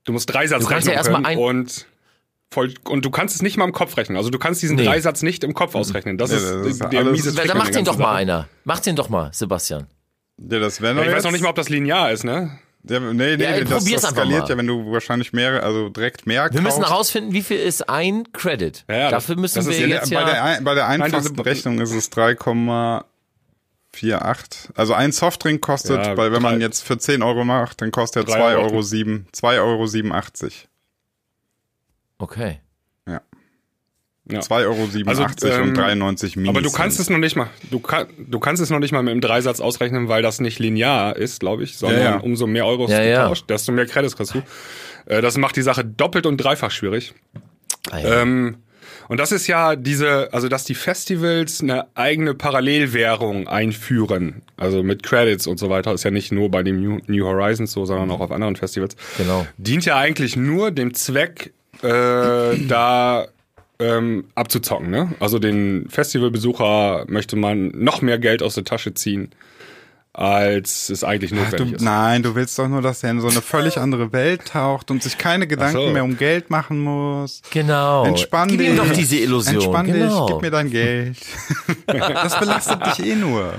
[0.05, 1.87] du musst Dreisatz Du kannst ja rechnen erstmal ein- und
[2.51, 4.17] voll, und du kannst es nicht mal im Kopf rechnen.
[4.17, 4.85] Also du kannst diesen Nee.
[4.85, 6.17] Dreisatz nicht im Kopf ausrechnen.
[6.17, 7.97] Das Ja, ist, das ist der alles- miese Trick Dann an mach der den doch
[7.97, 8.15] mal Sache.
[8.17, 8.47] einer.
[8.63, 9.87] Mach den doch mal, Sebastian.
[10.37, 12.57] Ja, das wäre Ja, ich weiß jetzt, noch nicht mal, ob das linear ist, ne?
[12.89, 14.49] Ja, nee, nee, Ja, ey, das, probier's das einfach skaliert mal.
[14.49, 18.29] ja, wenn du wahrscheinlich mehr, also direkt mehr Wir müssen herausfinden, wie viel ist ein
[18.33, 18.83] Credit.
[18.89, 20.25] Ja, ja, Dafür müssen das wir ist ja- jetzt bei, ja.
[20.25, 23.05] der, ein- bei der einfachsten das- Rechnung ist es 3,48.
[24.75, 27.91] Also ein Softdrink kostet, Ja, weil wenn man drei- jetzt für 10 Euro macht, dann
[27.91, 28.63] kostet er Drei 2 Euro.
[28.63, 30.67] Euro, 7, 2 Euro 87.
[32.17, 32.59] Okay.
[34.29, 34.35] Ja.
[34.35, 34.39] Ja.
[34.41, 36.49] 2 Euro 87 Also, ähm, und 93 Minis.
[36.49, 39.03] Aber du kannst es noch nicht mal, du, kann, du kannst es noch nicht mal
[39.03, 42.17] mit dem Dreisatz ausrechnen, weil das nicht linear ist, glaube ich, sondern Ja, ja.
[42.17, 43.33] umso mehr Euros Ja, du ja.
[43.49, 44.41] desto mehr Credits kriegst du.
[45.05, 47.13] Äh, Das macht die Sache doppelt und dreifach schwierig.
[47.91, 48.21] Ah, ja.
[48.21, 48.57] Ähm,
[49.09, 55.03] und das ist ja diese, also dass die Festivals eine eigene Parallelwährung einführen, also mit
[55.03, 58.09] Credits und so weiter, ist ja nicht nur bei dem New, New Horizons so, sondern
[58.11, 58.95] auch auf anderen Festivals.
[59.17, 59.45] Genau.
[59.57, 63.27] Dient ja eigentlich nur dem Zweck, äh, da
[63.83, 64.89] ähm, abzuzocken.
[64.89, 65.13] Ne?
[65.19, 69.29] Also den Festivalbesucher möchte man noch mehr Geld aus der Tasche ziehen.
[70.15, 71.81] Als es eigentlich Du, notwendig ist.
[71.81, 75.01] nein, du willst doch nur, dass er in so eine völlig andere Welt taucht und
[75.01, 75.89] sich keine Gedanken so.
[75.89, 77.41] mehr um Geld machen muss.
[77.49, 78.05] Genau.
[78.05, 78.69] Entspann Gib dich.
[78.69, 79.55] ihm doch diese Illusion.
[79.55, 80.27] Entspann genau.
[80.27, 81.17] dich, gib mir dein Geld.
[81.85, 83.53] Das belastet dich eh nur.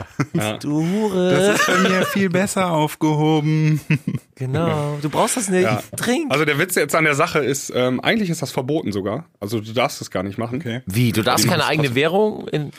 [0.61, 1.31] du Hure.
[1.31, 3.81] Das ist bei mir viel besser aufgehoben.
[4.35, 4.99] genau.
[5.03, 5.65] Du brauchst das nicht.
[5.65, 5.83] Ja.
[5.97, 6.33] Trink.
[6.33, 9.27] Also der Witz jetzt an der Sache ist, ähm, eigentlich ist das verboten sogar.
[9.41, 10.59] Also du darfst es gar nicht machen.
[10.61, 10.83] Okay.
[10.87, 11.13] Wie?
[11.13, 12.71] Du darfst keine eigene Währung in.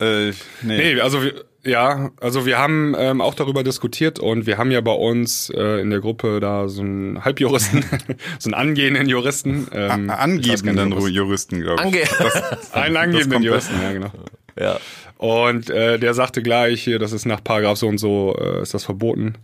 [0.00, 0.30] Äh,
[0.62, 0.94] nee.
[0.94, 4.80] Nee, also wir, ja, also wir haben ähm, auch darüber diskutiert und wir haben ja
[4.80, 7.84] bei uns äh, in der Gruppe da so einen Halbjuristen,
[8.38, 9.68] so einen angehenden Juristen.
[9.72, 11.86] Ähm, nicht, Angebenden was- Juristen, glaube ich.
[12.20, 12.32] Ange
[12.72, 14.10] Einen angehenden Juristen, ja genau.
[14.58, 14.78] ja.
[15.18, 18.74] Und äh, der sagte gleich hier, das ist nach Paragraph so und so, äh, ist
[18.74, 19.34] das verboten.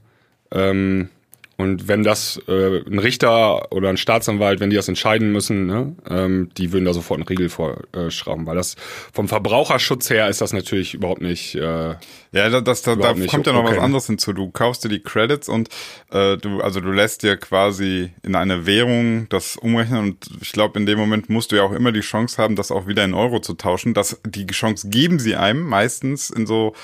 [0.52, 1.08] Ähm,
[1.56, 5.94] und wenn das äh, ein Richter oder ein Staatsanwalt, wenn die das entscheiden müssen, ne,
[6.08, 8.76] ähm, die würden da sofort einen Riegel vorschrauben, weil das
[9.12, 11.54] vom Verbraucherschutz her ist das natürlich überhaupt nicht.
[11.54, 11.94] Äh,
[12.32, 14.32] Ja, da, das, da, da kommt ja noch was anderes hinzu.
[14.32, 15.68] Du kaufst dir die Credits und
[16.10, 20.78] äh, du, also du lässt dir quasi in eine Währung das umrechnen und ich glaube,
[20.78, 23.14] in dem Moment musst du ja auch immer die Chance haben, das auch wieder in
[23.14, 23.94] Euro zu tauschen.
[23.94, 26.74] Das, die Chance geben sie einem meistens in so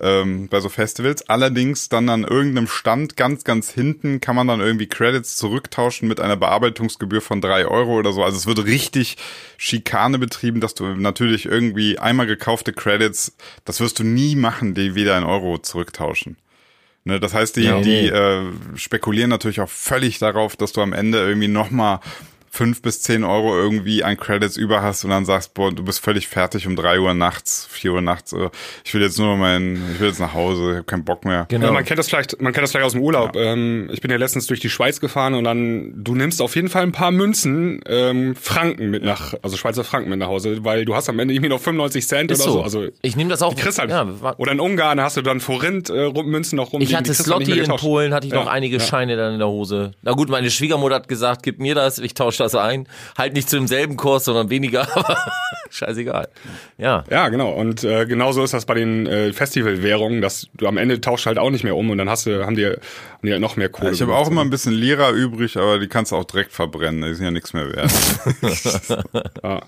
[0.00, 1.28] ähm, bei so Festivals.
[1.28, 6.20] Allerdings dann an irgendeinem Stand ganz, ganz hinten kann man dann irgendwie Credits zurücktauschen mit
[6.20, 8.22] einer Bearbeitungsgebühr von drei Euro oder so.
[8.22, 9.16] Also es wird richtig
[9.56, 14.94] Schikane betrieben, dass du natürlich irgendwie einmal gekaufte Credits, das wirst du nie machen, die
[14.94, 16.36] wieder in Euro zurücktauschen.
[17.06, 20.94] Ne, das heißt, die, Ja, die äh, spekulieren natürlich auch völlig darauf, dass du am
[20.94, 22.00] Ende irgendwie nochmal
[22.54, 25.98] fünf bis zehn Euro irgendwie an Credits über hast und dann sagst, boah, du bist
[26.00, 28.32] völlig fertig um drei Uhr nachts, vier Uhr nachts.
[28.32, 28.48] äh,
[28.84, 31.24] Ich will jetzt nur noch mein, ich will jetzt nach Hause, ich habe keinen Bock
[31.24, 31.46] mehr.
[31.48, 31.66] Genau.
[31.66, 33.34] Ja, man kennt das vielleicht, man kennt das vielleicht aus dem Urlaub.
[33.36, 36.68] Ähm, ich bin ja letztens durch die Schweiz gefahren und dann, du nimmst auf jeden
[36.68, 40.84] Fall ein paar Münzen, ähm, Franken mit nach, also Schweizer Franken mit nach Hause, weil
[40.84, 42.58] du hast am Ende irgendwie noch 95 Cent Ist oder so.
[42.58, 42.62] so.
[42.62, 43.52] Also ich nehme das auch.
[43.54, 43.90] die kriegst halt.
[43.90, 44.06] Ja,
[44.38, 46.80] oder in Ungarn hast du dann Forint äh, Münzen noch rum.
[46.82, 47.64] ich hatte nicht Slotty in.
[47.74, 48.80] Polen, hatte ich noch Ja, einige ja.
[48.82, 49.90] Scheine dann in der Hose.
[50.02, 52.86] Na gut, meine Schwiegermutter hat gesagt, gib mir das, ich tausche das ein.
[53.16, 55.18] Halt nicht zu demselben Kurs, sondern weniger, aber
[55.70, 56.28] scheißegal.
[56.78, 57.04] Ja.
[57.10, 57.52] Ja, genau.
[57.52, 61.38] Und äh, genauso ist das bei den äh, Festivalwährungen, dass du am Ende tauschst halt
[61.38, 62.78] auch nicht mehr um und dann hast du, haben die, haben
[63.22, 63.92] die halt noch mehr Kohle.
[63.92, 67.02] Ich habe auch immer ein bisschen Lira übrig, aber die kannst du auch direkt verbrennen,
[67.02, 67.92] die sind ja nichts mehr wert.
[69.42, 69.60] Ja.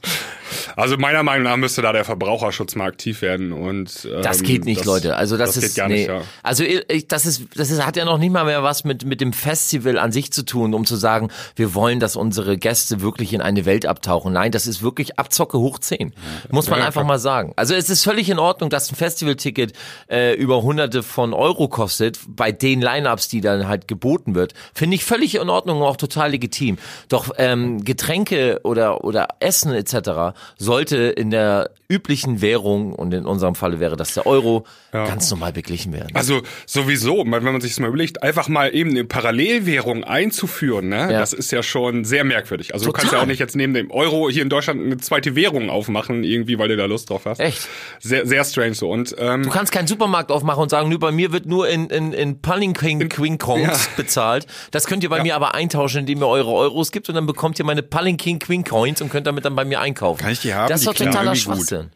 [0.77, 4.65] Also meiner Meinung nach müsste da der Verbraucherschutz mal aktiv werden und ähm, Das geht
[4.65, 5.17] nicht, das, Leute.
[5.17, 5.95] Also das, das ist geht gar nee.
[5.95, 6.23] nicht, ja.
[6.43, 9.21] Also ich, das ist das ist hat ja noch nicht mal mehr was mit mit
[9.21, 13.33] dem Festival an sich zu tun, um zu sagen, wir wollen, dass unsere Gäste wirklich
[13.33, 14.33] in eine Welt abtauchen.
[14.33, 16.13] Nein, das ist wirklich Abzocke hoch 10.
[16.51, 17.53] Muss man Ja, einfach mal sagen.
[17.55, 19.73] Also es ist völlig in Ordnung, dass ein Festivalticket
[20.11, 24.53] äh, über hunderte von Euro kostet, bei den Lineups, die dann halt geboten wird.
[24.75, 26.77] Finde ich völlig in Ordnung und auch total legitim.
[27.09, 30.37] Doch ähm, Getränke oder oder Essen etc.
[30.59, 35.53] sollte in der üblichen Währung und in unserem Falle wäre das der Euro ganz normal
[35.53, 36.09] beglichen werden.
[36.15, 41.13] Also sowieso, wenn man sich das mal überlegt, einfach mal eben eine Parallelwährung einzuführen, ne?
[41.13, 41.21] Ja.
[41.21, 42.56] das ist ja schon sehr merkwürdig.
[42.73, 43.01] Also du Total.
[43.03, 46.25] kannst ja auch nicht jetzt neben dem Euro hier in Deutschland eine zweite Währung aufmachen,
[46.25, 47.39] irgendwie, weil du da Lust drauf hast.
[47.41, 47.69] Echt?
[48.01, 48.91] Sehr, sehr strange so.
[48.91, 51.89] Und ähm, Du kannst keinen Supermarkt aufmachen und sagen, nö, bei mir wird nur in,
[51.91, 53.79] in, in Palinking Queen Kongs Ja.
[53.97, 54.47] bezahlt.
[54.71, 57.59] Das könnt ihr bei mir aber eintauschen, indem ihr eure Euros gibt und dann bekommt
[57.59, 60.21] ihr meine Palinking Queen Coins und könnt damit dann bei mir einkaufen.
[60.23, 60.69] Kann ich die haben?
[60.69, 61.39] Das ist doch totaler gut.
[61.41, 61.91] Schwachsinn.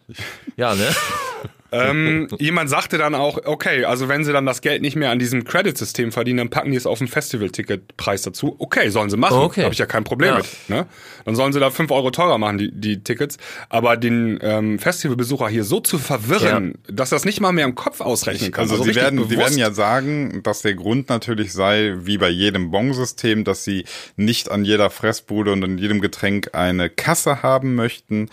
[0.57, 0.87] Ja, ne?
[1.73, 5.19] ähm, jemand sagte dann auch, okay, also wenn sie dann das Geld nicht mehr an
[5.19, 8.57] diesem Credit-System verdienen, dann packen die es auf den Festival-Ticket-Preis dazu.
[8.59, 9.39] Okay, sollen sie machen.
[9.39, 9.63] Okay.
[9.63, 10.37] Habe ich ja kein Problem Ja.
[10.39, 10.47] mit.
[10.69, 10.87] Ne?
[11.25, 13.37] Dann sollen sie da fünf Euro teurer machen, die, die Tickets.
[13.69, 18.01] Aber den ähm, Festivalbesucher hier so zu verwirren, dass das nicht mal mehr im Kopf
[18.01, 18.63] ausrechnen kann.
[18.63, 19.37] Also, sie richtig werden, bewusst.
[19.39, 23.85] werden ja sagen, dass der Grund natürlich sei, wie bei jedem Bon-System, dass sie
[24.17, 28.29] nicht an jeder Fressbude und an jedem Getränk eine Kasse haben möchten,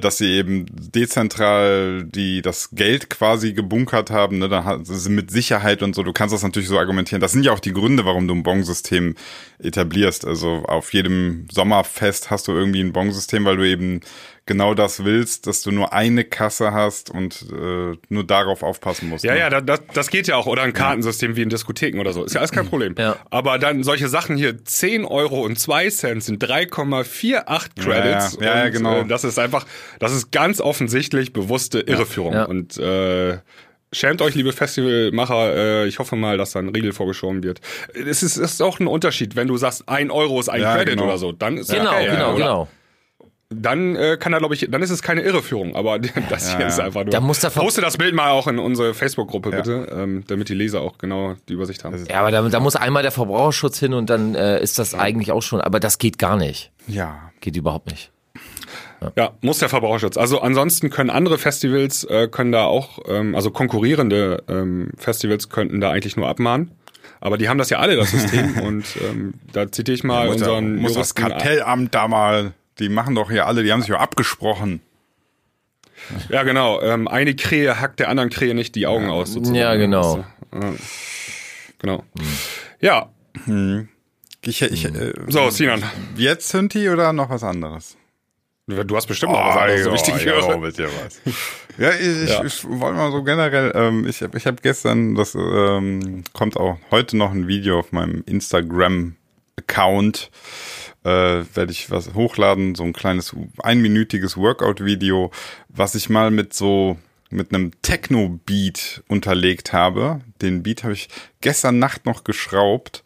[0.00, 5.82] dass sie eben dezentral die das Geld quasi gebunkert haben, ne, da sie mit Sicherheit
[5.82, 6.02] und so.
[6.02, 7.20] Du kannst das natürlich so argumentieren.
[7.20, 9.14] Das sind ja auch die Gründe, warum du ein Bon-System
[9.58, 10.24] etablierst.
[10.24, 14.00] Also auf jedem Sommerfest hast du irgendwie ein Bon-System, weil du eben
[14.46, 19.24] genau das willst, dass du nur eine Kasse hast und äh, nur darauf aufpassen musst.
[19.24, 19.40] Ja, ne?
[19.40, 20.46] ja, da- das, das geht ja auch.
[20.46, 22.24] Oder ein Kartensystem wie in Diskotheken oder so.
[22.24, 22.94] Ist ja alles kein Problem.
[22.98, 23.16] Ja.
[23.30, 28.38] Aber dann solche Sachen hier, 10 Euro und 2 Cent sind 3,48 Credits.
[28.40, 29.00] Ja, ja, ja, und, genau.
[29.00, 29.66] Äh, das ist einfach,
[29.98, 32.32] das ist ganz offensichtlich bewusste Irreführung.
[32.34, 32.44] Ja.
[32.44, 33.38] Und äh,
[33.92, 35.54] Schämt euch, liebe Festivalmacher.
[35.54, 37.60] Äh, ich hoffe mal, dass da ein Riegel vorgeschoben wird.
[37.94, 40.94] Es ist, ist auch ein Unterschied, wenn du sagst, ein Euro ist ein Ja, Credit
[40.94, 41.04] genau.
[41.04, 41.30] oder so.
[41.30, 42.68] Dann ist Genau, okay, genau, genau.
[43.50, 45.98] Dann äh, kann er, glaube ich, dann ist es keine Irreführung, aber
[46.30, 46.84] das hier Ja, ist ja.
[46.86, 47.10] einfach nur.
[47.10, 50.80] Da muss Poste das Bild mal auch in unsere Facebook-Gruppe, bitte, ähm, damit die Leser
[50.80, 52.04] auch genau die Übersicht haben.
[52.08, 55.30] Ja, aber da, da muss einmal der Verbraucherschutz hin und dann äh, ist das eigentlich
[55.32, 56.72] auch schon, aber das geht gar nicht.
[56.86, 57.30] ja.
[57.40, 58.10] Geht überhaupt nicht.
[59.16, 60.16] Ja, muss der Verbraucherschutz.
[60.16, 65.78] Also ansonsten können andere Festivals äh, können da auch, ähm, also konkurrierende ähm, Festivals könnten
[65.82, 66.70] da eigentlich nur abmahnen.
[67.20, 68.58] Aber die haben das ja alle, das System.
[68.62, 72.52] und ähm, da zitiere ich mal muss, ja- unseren muss das Juristen- Kartellamt da mal,
[72.78, 74.80] die machen doch hier alle, die haben sich ja abgesprochen.
[76.28, 76.80] Ja, genau.
[76.82, 79.32] Ähm, eine Krähe hackt der anderen Krähe nicht die Augen aus.
[79.32, 79.56] Sozusagen.
[79.58, 80.24] Ja, genau.
[80.52, 80.72] Ja.
[81.78, 82.04] Genau.
[82.80, 83.10] Ja,
[84.42, 85.82] Ich, ich, äh, so, Sinan.
[86.16, 87.96] jetzt Synthi oder noch was anderes?
[88.66, 90.58] Du hast bestimmt noch was anderes, so wichtig ich höre.
[90.64, 91.20] mit dir was.
[91.78, 92.44] Ja, ich, ich, Ja.
[92.44, 96.78] ich wollte mal so generell, ähm, ich habe ich hab gestern, das ähm, kommt auch
[96.90, 100.30] heute noch ein Video auf meinem Instagram-Account,
[101.04, 105.30] äh, werde ich was hochladen, so ein kleines einminütiges Workout-Video,
[105.68, 106.98] was ich mal mit so
[107.30, 110.20] mit einem Techno-Beat unterlegt habe.
[110.40, 111.08] Den Beat habe ich
[111.40, 113.02] gestern Nacht noch geschraubt.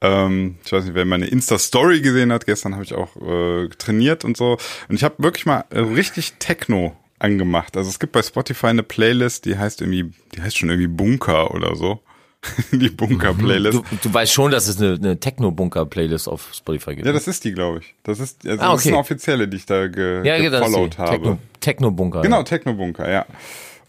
[0.00, 2.46] Ähm, ich weiß nicht, wer meine Insta-Story gesehen hat.
[2.46, 4.56] Gestern habe ich auch äh, trainiert und so.
[4.88, 7.76] Und ich habe wirklich mal richtig Techno angemacht.
[7.76, 11.54] Also es gibt bei Spotify eine Playlist, die heißt irgendwie, die heißt schon irgendwie Bunker
[11.54, 12.00] oder so.
[12.72, 13.78] die Bunker-Playlist.
[13.78, 17.06] Du, du weißt schon, dass es eine, eine Techno-Bunker-Playlist auf Spotify gibt.
[17.06, 17.94] Ja, das ist die, glaube ich.
[18.04, 18.88] Das ist, also Ah, das ist okay.
[18.94, 21.10] eine offizielle, die ich da ge ja, genau, gefollowt habe.
[21.16, 22.22] Techno- Techno-Bunker.
[22.22, 22.42] Genau, ja.
[22.44, 23.26] Technobunker, ja.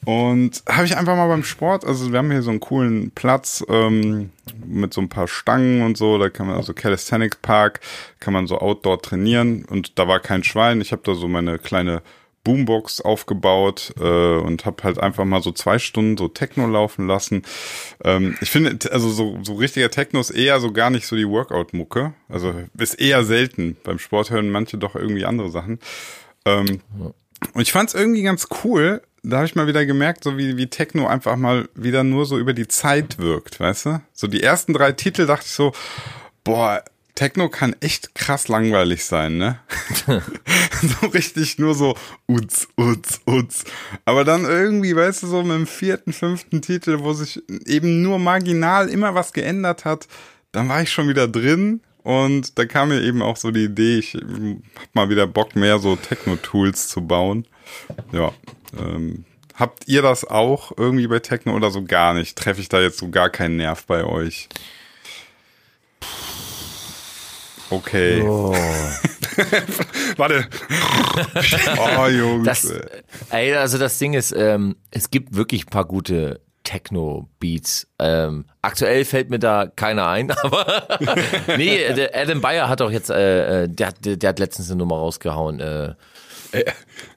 [0.06, 3.66] Und habe ich einfach mal beim Sport, also wir haben hier so einen coolen Platz
[3.68, 4.30] ähm,
[4.66, 7.82] mit so ein paar Stangen und so, da kann man, also Calisthenics Park,
[8.20, 10.82] kann man so Outdoor trainieren und da war kein Schwein.
[10.82, 12.02] Ich habe da so meine kleine
[12.48, 17.42] Boombox aufgebaut äh, und habe halt einfach mal so zwei Stunden so Techno laufen lassen.
[18.06, 21.28] Ähm, ich finde, also so, so richtiger Techno ist eher so gar nicht so die
[21.28, 22.14] Workout-Mucke.
[22.30, 23.76] Also ist eher selten.
[23.84, 25.80] Beim Sport hören manche doch irgendwie andere Sachen.
[26.46, 26.80] Ähm,
[27.54, 29.02] und ich fand es irgendwie ganz cool.
[29.24, 32.38] Da habe ich mal wieder gemerkt, so wie, wie Techno einfach mal wieder nur so
[32.38, 34.02] über die Zeit wirkt, weißt du?
[34.14, 35.74] So die ersten drei Titel dachte ich so,
[36.46, 36.82] boah,
[37.18, 39.58] Techno kann echt krass langweilig sein, ne?
[41.02, 43.64] so richtig nur so uz, uz, uz.
[44.06, 48.20] Aber dann irgendwie, weißt du, so mit dem vierten, fünften Titel, wo sich eben nur
[48.20, 50.08] marginal immer was geändert hat,
[50.52, 53.98] dann war ich schon wieder drin und da kam mir eben auch so die Idee,
[53.98, 57.48] ich hab mal wieder Bock mehr so Techno-Tools zu bauen.
[58.12, 58.32] Ja,
[58.80, 59.26] ähm,
[59.56, 62.38] habt ihr das auch irgendwie bei Techno oder so gar nicht?
[62.38, 64.50] Treffe ich da jetzt so gar keinen Nerv bei euch?
[67.70, 68.22] Okay.
[68.22, 68.54] Oh,
[70.18, 70.46] Warte,
[72.18, 72.46] Jungs.
[72.46, 72.74] Das,
[73.30, 73.54] ey.
[73.56, 77.88] also das Ding ist, ähm, es gibt wirklich ein paar gute Techno-Beats.
[78.00, 81.00] Ähm, aktuell fällt mir da keiner ein, aber
[81.58, 84.70] nee, der Adam Bayer hat auch jetzt, äh, äh, der, hat- der, der hat letztens
[84.70, 85.60] eine Nummer rausgehauen.
[85.60, 85.94] Äh,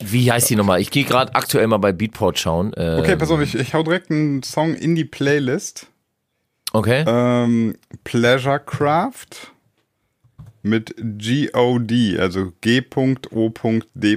[0.01, 0.79] wie heißt die Nummer?
[0.79, 2.73] Ich gehe gerade aktuell mal bei Beatport schauen.
[2.75, 5.87] Äh, Okay, pass auf, ich, ich hau direkt einen Song in die Playlist.
[6.73, 7.05] Okay.
[7.07, 9.53] Ähm, Pleasure Craft
[10.63, 14.17] mit G-O-D, also G.O.D.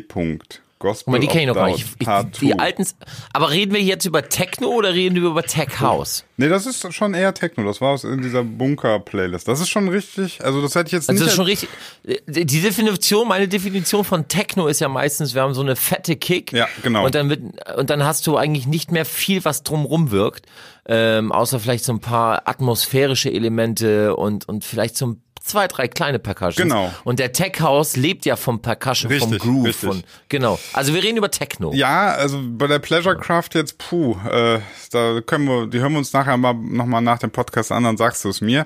[0.84, 1.86] Gospel mal, die kenne ich noch gar nicht.
[1.98, 2.08] Ich,
[2.42, 2.58] die 2.
[2.60, 2.86] alten,
[3.32, 6.26] aber reden wir jetzt über Techno oder reden wir über Tech House?
[6.36, 7.64] Nee, das ist schon eher Techno.
[7.64, 9.48] Das war aus in dieser Bunker-Playlist.
[9.48, 10.44] Das ist schon richtig.
[10.44, 11.26] Also, das hätte ich jetzt Also nicht.
[11.26, 11.70] das ist schon richtig.
[12.04, 16.18] äh, Die Definition, meine Definition von Techno ist ja meistens, wir haben so eine fette
[16.18, 16.52] Kick.
[16.52, 17.06] Ja, genau.
[17.06, 17.42] Und dann wird,
[17.78, 20.48] und dann hast du eigentlich nicht mehr viel, was drumrum wirkt,
[20.86, 25.88] ähm, außer vielleicht so ein paar atmosphärische Elemente und und vielleicht so ein zwei, drei
[25.88, 26.56] kleine Percussions.
[26.58, 26.92] Genau.
[27.04, 29.90] Und der Tech House lebt ja vom Percussion, vom Richtig, Groove, richtig.
[29.90, 30.60] von genau.
[30.74, 31.74] Also wir reden über Techno.
[31.74, 34.60] ja, also bei der Pleasure Craft jetzt, puh, äh,
[34.92, 37.98] da können wir, die hören wir uns nachher mal nochmal nach dem Podcast an, dann
[37.98, 38.66] sagst du es mir.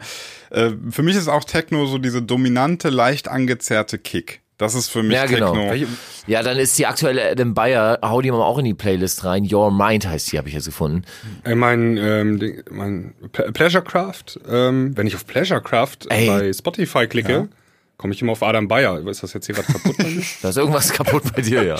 [0.51, 4.41] Äh, für mich ist auch Techno so diese dominante, leicht angezerrte Kick.
[4.57, 5.53] Das ist für mich Ja, genau.
[5.53, 5.87] Techno.
[6.25, 9.47] Ja, dann ist die aktuelle Adam Bayer, hau die mal auch in die Playlist rein.
[9.51, 11.03] Your Mind heißt die, habe ich jetzt gefunden.
[11.43, 16.27] Äh, mein, ähm, mein Ple- Pleasurecraft, ähm, wenn ich auf Pleasurecraft Ey.
[16.27, 17.49] bei Spotify klicke,
[17.97, 19.05] komme ich immer auf Adam Bayer.
[19.07, 20.23] Ist das jetzt hier gerade kaputt bei mir?
[20.41, 21.75] Da ist irgendwas kaputt bei dir, ja.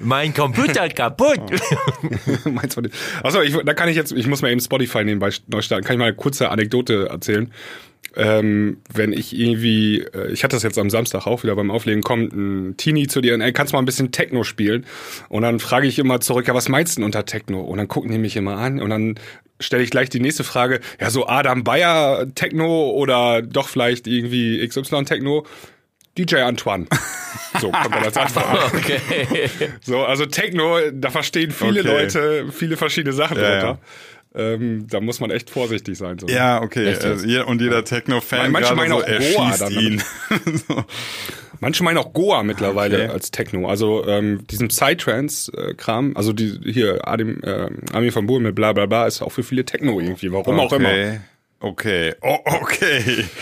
[0.00, 1.40] mein Computer ist kaputt.
[2.44, 2.90] Meins war die-
[3.22, 5.84] Achso, ich, da kann ich jetzt, ich muss mal eben Spotify nebenbei neu starten.
[5.84, 7.50] Kann ich mal eine kurze Anekdote erzählen?
[8.18, 12.02] Ähm, wenn ich irgendwie, äh, ich hatte das jetzt am Samstag auch wieder beim Auflegen,
[12.02, 14.84] kommt ein Teenie zu dir und ey, kannst du mal ein bisschen Techno spielen?
[15.28, 17.60] Und dann frage ich immer zurück, ja, was meinst du denn unter Techno?
[17.60, 19.14] Und dann gucken die mich immer an und dann
[19.60, 24.66] stelle ich gleich die nächste Frage, ja, so Adam Bayer Techno oder doch vielleicht irgendwie
[24.66, 25.46] XY Techno?
[26.16, 26.86] DJ Antoine.
[27.60, 28.72] So, kommt dann als Antwort.
[28.74, 28.98] Okay.
[29.82, 31.88] So, also Techno, da verstehen viele Okay.
[31.88, 33.78] Leute viele verschiedene Sachen Ja, drunter.
[34.34, 36.18] Ähm, da muss man echt vorsichtig sein.
[36.18, 36.28] So.
[36.28, 36.92] Ja, okay.
[36.92, 40.02] Äh, ihr- und jeder Techno-Fan Manche meinen so, auch er Goa dann
[40.68, 40.84] so.
[41.60, 43.12] Manche meinen auch Goa mittlerweile Okay.
[43.12, 43.68] als Techno.
[43.68, 48.86] Also ähm, diesem Psytrance-Kram, also die, hier Armin, äh, Armin van Buuren mit bla bla
[48.86, 50.30] bla, ist auch für viele Techno irgendwie.
[50.30, 50.88] Warum auch immer.
[50.90, 51.20] Okay.
[51.60, 53.24] Okay, oh, okay.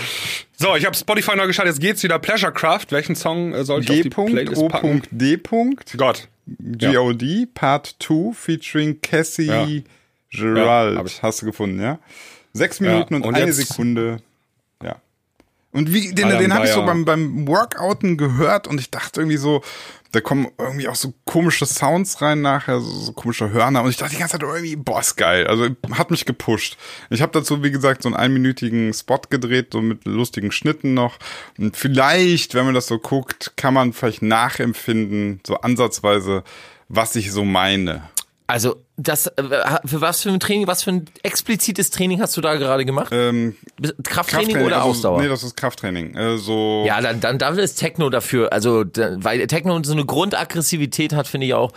[0.59, 1.75] So, ich habe Spotify neu geschaltet.
[1.75, 2.19] Jetzt geht's wieder.
[2.19, 2.87] Pleasure Craft.
[2.89, 5.03] Welchen Song äh, soll ich auf die Playlist packen?
[5.13, 5.99] G.O.D.
[5.99, 6.29] Gott.
[6.47, 7.47] G.O.D.
[7.53, 9.67] Part 2 featuring Cassie Ja.
[10.31, 10.97] Gerald.
[10.97, 11.23] Ja.
[11.23, 11.99] Hast du gefunden, ja?
[12.53, 14.19] Sechs Minuten und, und eine Sekunde.
[14.83, 14.97] Ja.
[15.73, 19.21] Und wie, den, Adam den habe ich so beim, beim Workouten gehört und ich dachte
[19.21, 19.63] irgendwie so,
[20.13, 23.99] da kommen irgendwie auch so komische Sounds rein nachher, so, so komische Hörner und ich
[23.99, 25.47] dachte die ganze Zeit irgendwie, boah, ist geil.
[25.47, 26.79] Also hat mich gepusht.
[27.11, 31.19] Ich habe dazu, wie gesagt, so einen einminütigen Spot gedreht, so mit lustigen Schnitten noch.
[31.59, 36.43] Und vielleicht, wenn man das so guckt, kann man vielleicht nachempfinden, so ansatzweise,
[36.89, 38.09] was ich so meine.
[38.47, 39.43] Also, das, äh,
[39.85, 43.09] für was für ein Training, was für ein explizites Training hast du da gerade gemacht?
[43.13, 43.57] Ähm,
[44.03, 45.21] Krafttraining, oder also, Ausdauer?
[45.21, 46.15] Nee, das ist Krafttraining.
[46.15, 50.05] Äh, so Ja, dann, dann, dann ist Techno dafür, also, da, weil Techno so eine
[50.05, 51.73] Grundaggressivität hat, finde ich auch,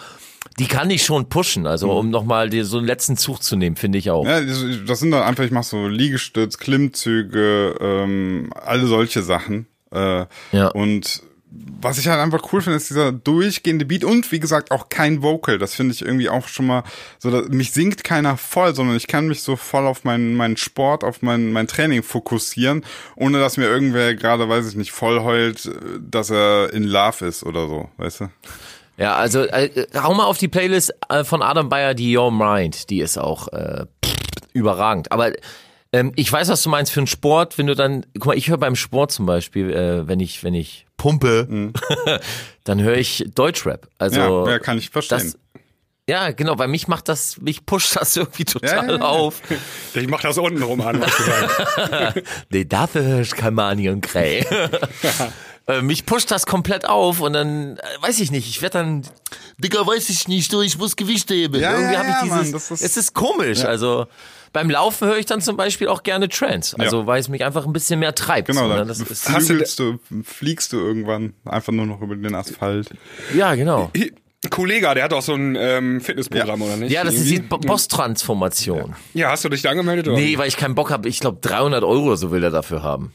[0.57, 3.97] die kann ich schon pushen, also, um nochmal so einen letzten Zug zu nehmen, finde
[3.97, 4.25] ich auch.
[4.25, 9.67] Ja, das sind dann einfach, ich mach so Liegestütz, Klimmzüge, ähm, alle solche Sachen.
[9.91, 10.67] Äh, Ja.
[10.69, 14.89] Und was ich halt einfach cool finde, ist dieser durchgehende Beat und wie gesagt auch
[14.89, 15.57] kein Vocal.
[15.57, 16.83] Das finde ich irgendwie auch schon mal
[17.17, 20.57] so, dass, mich singt keiner voll, sondern ich kann mich so voll auf meinen, meinen
[20.57, 22.85] Sport, auf mein, mein Training fokussieren,
[23.15, 27.25] ohne dass mir irgendwer gerade, weiß ich nicht, voll heult, äh, dass er in Love
[27.25, 28.29] ist oder so, weißt du?
[28.97, 32.89] Ja, also, äh, hau mal auf die Playlist äh, von Adam Bayer, die Your Mind,
[32.89, 33.85] die ist auch äh,
[34.53, 35.11] überragend.
[35.11, 35.31] Aber
[35.93, 38.49] ähm, ich weiß, was du meinst für einen Sport, wenn du dann, guck mal, ich
[38.49, 41.47] höre beim Sport zum Beispiel, äh, wenn ich, wenn ich pumpe,
[42.63, 43.87] dann höre ich Deutschrap.
[43.97, 44.45] Also Mhm.
[44.47, 45.17] Ja, ja, kann ich verstehen.
[45.19, 45.37] das,
[46.09, 49.01] ja, genau, weil mich macht das, mich pusht das irgendwie total Ja, ja, ja.
[49.03, 49.41] auf.
[49.95, 52.21] Ich mach das unten rum an, was du sagst.
[52.49, 54.45] Nee, dafür höre ich Kamani und Grey.
[55.67, 59.01] Äh, Mich pusht das komplett auf und dann, äh, weiß ich nicht, ich werde dann,
[59.57, 61.59] Digga, weiß ich nicht, du, ich muss Gewicht heben.
[61.59, 64.05] Ja, Irgendwie ja, habe ich ja, dieses, Mann, das ist- es ist komisch, also
[64.53, 67.07] beim Laufen höre ich dann zum Beispiel auch gerne Trance, also Ja.
[67.07, 68.47] weil es mich einfach ein bisschen mehr treibt.
[68.47, 68.77] Genau, ne?
[68.77, 72.89] dann das ist, du, fliegst du irgendwann einfach nur noch über den Asphalt.
[73.35, 73.91] ja, genau.
[74.49, 76.91] Kollege, der hat auch so ein ähm, Fitnessprogramm, oder nicht?
[76.93, 77.49] Ja, das ist die Irgendwie?
[77.49, 78.95] Bo- Boss-Transformation.
[79.13, 80.07] Ja, hast du dich da angemeldet?
[80.07, 80.15] Oder?
[80.17, 81.09] Nee, weil ich keinen Bock habe.
[81.09, 83.11] Ich glaube, 300 Euro so will er dafür haben.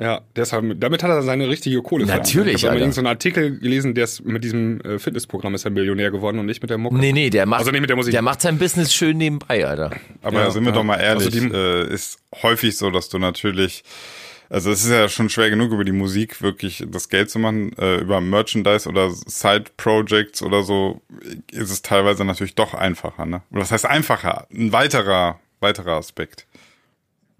[0.00, 2.26] Ja, deshalb, damit hat er seine richtige Kohle verdient.
[2.28, 5.72] Natürlich, Ich habe so einen Artikel gelesen, der ist mit diesem äh, Fitnessprogramm ist er
[5.72, 6.96] Millionär geworden und nicht mit der Mucke.
[6.96, 8.12] Nee, nee, der macht, Also nicht mit der Musik.
[8.12, 9.90] der macht sein Business schön nebenbei, Alter.
[10.22, 10.76] Aber Ja, sind wir ja.
[10.76, 13.82] doch mal ehrlich, Also die- äh, ist häufig so, dass du natürlich,
[14.48, 17.72] also es ist ja schon schwer genug, über die Musik wirklich das Geld zu machen,
[17.76, 21.00] äh, über Merchandise oder Side-Projects oder so,
[21.50, 23.42] ist es teilweise natürlich doch einfacher, ne?
[23.50, 24.46] Oder was heißt einfacher?
[24.54, 26.46] Ein weiterer, weiterer Aspekt.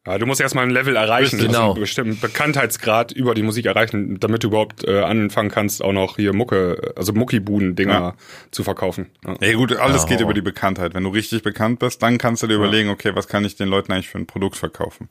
[0.09, 1.73] Ja, du musst erstmal ein Level erreichen, also Genau.
[1.73, 6.17] einen bestimmten Bekanntheitsgrad über die Musik erreichen, damit du überhaupt äh, anfangen kannst, auch noch
[6.17, 8.15] hier Mucke, also Muckibuden-Dinger Ja.
[8.51, 9.11] zu verkaufen.
[9.27, 9.35] Ja.
[9.41, 10.09] Ja gut, alles Ja.
[10.09, 10.95] geht über die Bekanntheit.
[10.95, 13.69] Wenn du richtig bekannt bist, dann kannst du dir überlegen, okay, was kann ich den
[13.69, 15.11] Leuten eigentlich für ein Produkt verkaufen?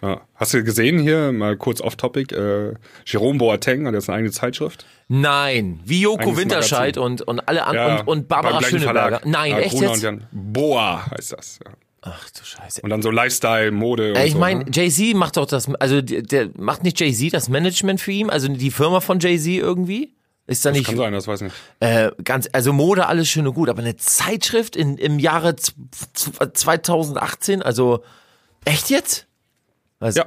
[0.00, 0.20] Ja.
[0.36, 4.86] Hast du gesehen hier, mal kurz off-topic, äh, Jerome Boateng hat jetzt eine eigene Zeitschrift.
[5.08, 7.02] Nein, wie Joko Eigenes Winterscheid Magazin.
[7.02, 9.00] und, und alle anderen und, und Barbara Schöneberger.
[9.18, 9.26] Verlag.
[9.26, 10.06] Nein, ja, echt Gruner jetzt?
[10.30, 11.58] Boa heißt das.
[11.64, 11.72] Ja.
[12.14, 12.80] Ach du Scheiße.
[12.82, 14.38] Und dann so Lifestyle, Mode und ich so.
[14.38, 14.70] meine, ne?
[14.72, 18.70] Jay-Z macht doch das, also der, macht nicht Jay-Z das Management für ihn, also die
[18.70, 20.14] Firma von Jay-Z irgendwie?
[20.46, 21.56] Ist da nicht Kann sein, das weiß ich nicht.
[21.80, 25.74] äh, ganz, also Mode alles schön und gut, aber eine Zeitschrift in, im Jahre z-
[26.14, 28.02] z- 2018, also
[28.64, 29.26] echt jetzt?
[30.00, 30.26] Also, Ja.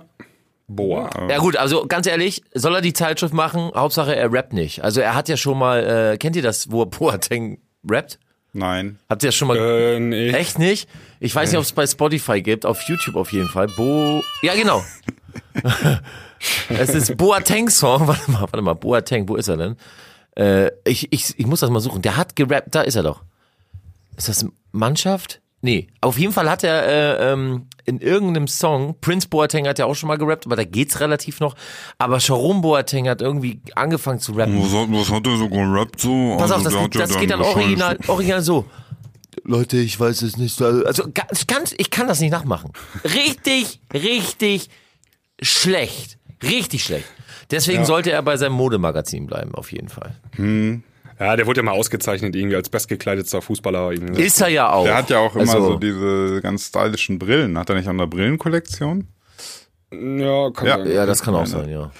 [0.67, 1.09] Boa.
[1.29, 3.71] Ja gut, also ganz ehrlich, soll er die Zeitschrift machen?
[3.75, 4.83] Hauptsache er rappt nicht.
[4.83, 8.19] Also er hat ja schon mal, äh, kennt ihr das, wo Boateng rappt?
[8.53, 8.99] Nein.
[9.09, 9.57] Habt ihr das schon mal?
[9.57, 10.29] Äh, nee.
[10.31, 10.89] Echt nicht?
[11.19, 13.67] Ich weiß nicht, ob es bei Spotify gibt, auf YouTube auf jeden Fall.
[13.67, 14.83] Bo, ja genau.
[16.69, 18.07] es ist Boateng Song.
[18.07, 19.77] Warte mal, warte mal, Boateng, wo ist er denn?
[20.35, 22.01] Äh, ich, ich, ich muss das mal suchen.
[22.01, 23.23] Der hat gerappt, da ist er doch.
[24.17, 25.41] Ist das Mannschaft?
[25.63, 26.87] Nee, auf jeden Fall hat er
[27.19, 30.63] äh, ähm, in irgendeinem Song, Prince Boateng hat ja auch schon mal gerappt, aber da
[30.63, 31.55] geht's relativ noch.
[31.99, 34.59] Aber Sharon Boateng hat irgendwie angefangen zu rappen.
[34.59, 36.35] Was hat, was hat er so gerappt so?
[36.37, 38.65] Pass auf, Also, das, ja das geht dann original, original so.
[39.43, 40.59] Leute, ich weiß es nicht.
[40.61, 42.71] Also ganz, ganz, ich kann das nicht nachmachen.
[43.03, 44.69] Richtig, richtig
[45.41, 46.17] schlecht.
[46.43, 47.05] Richtig schlecht.
[47.51, 50.15] Deswegen sollte er bei seinem Modemagazin bleiben, auf jeden Fall.
[51.21, 53.91] Ja, der wurde ja mal ausgezeichnet irgendwie als bestgekleidetster Fußballer.
[53.91, 54.23] Irgendwie.
[54.23, 54.85] Ist er ja auch.
[54.85, 57.59] Der hat ja auch immer Also, so diese ganz stylischen Brillen.
[57.59, 59.07] Hat er nicht auch eine Brillenkollektion?
[59.91, 60.77] Ja, kann Ja.
[60.79, 60.91] sein.
[60.91, 61.91] Ja, das kann auch sein, ja.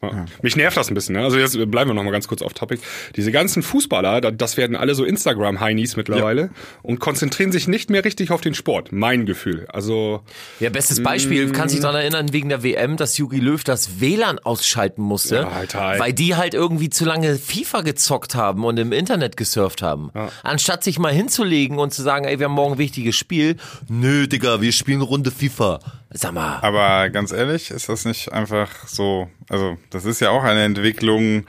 [0.00, 0.26] Ja.
[0.42, 1.16] Mich nervt das ein bisschen.
[1.16, 1.22] Ne?
[1.24, 2.80] Also jetzt bleiben wir noch mal ganz kurz auf Topic.
[3.16, 6.50] Diese ganzen Fußballer, da- das werden alle so Instagram-Heinis mittlerweile
[6.82, 8.92] und konzentrieren sich nicht mehr richtig auf den Sport.
[8.92, 9.66] Mein Gefühl.
[9.72, 10.22] Also
[10.60, 14.38] Ja, bestes Beispiel, kannst dich daran erinnern, wegen der WM, dass Jogi Löw das WLAN
[14.38, 15.94] ausschalten musste, Ja, Alter.
[15.98, 20.10] weil die halt irgendwie zu lange FIFA gezockt haben und im Internet gesurft haben.
[20.44, 23.56] Anstatt sich mal hinzulegen und zu sagen, ey, wir haben morgen ein wichtiges Spiel.
[23.88, 25.80] Nö, Digga, wir spielen Runde FIFA.
[26.10, 26.58] Sag mal.
[26.62, 31.40] Aber ganz ehrlich, ist das nicht einfach so, also das ist ja auch eine Entwicklung,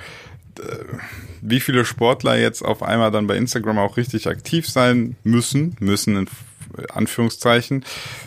[0.60, 0.86] äh,
[1.42, 6.18] wie viele Sportler jetzt auf einmal dann bei Instagram auch richtig aktiv sein müssen, müssen
[6.18, 6.28] in
[6.90, 7.86] Anführungszeichen,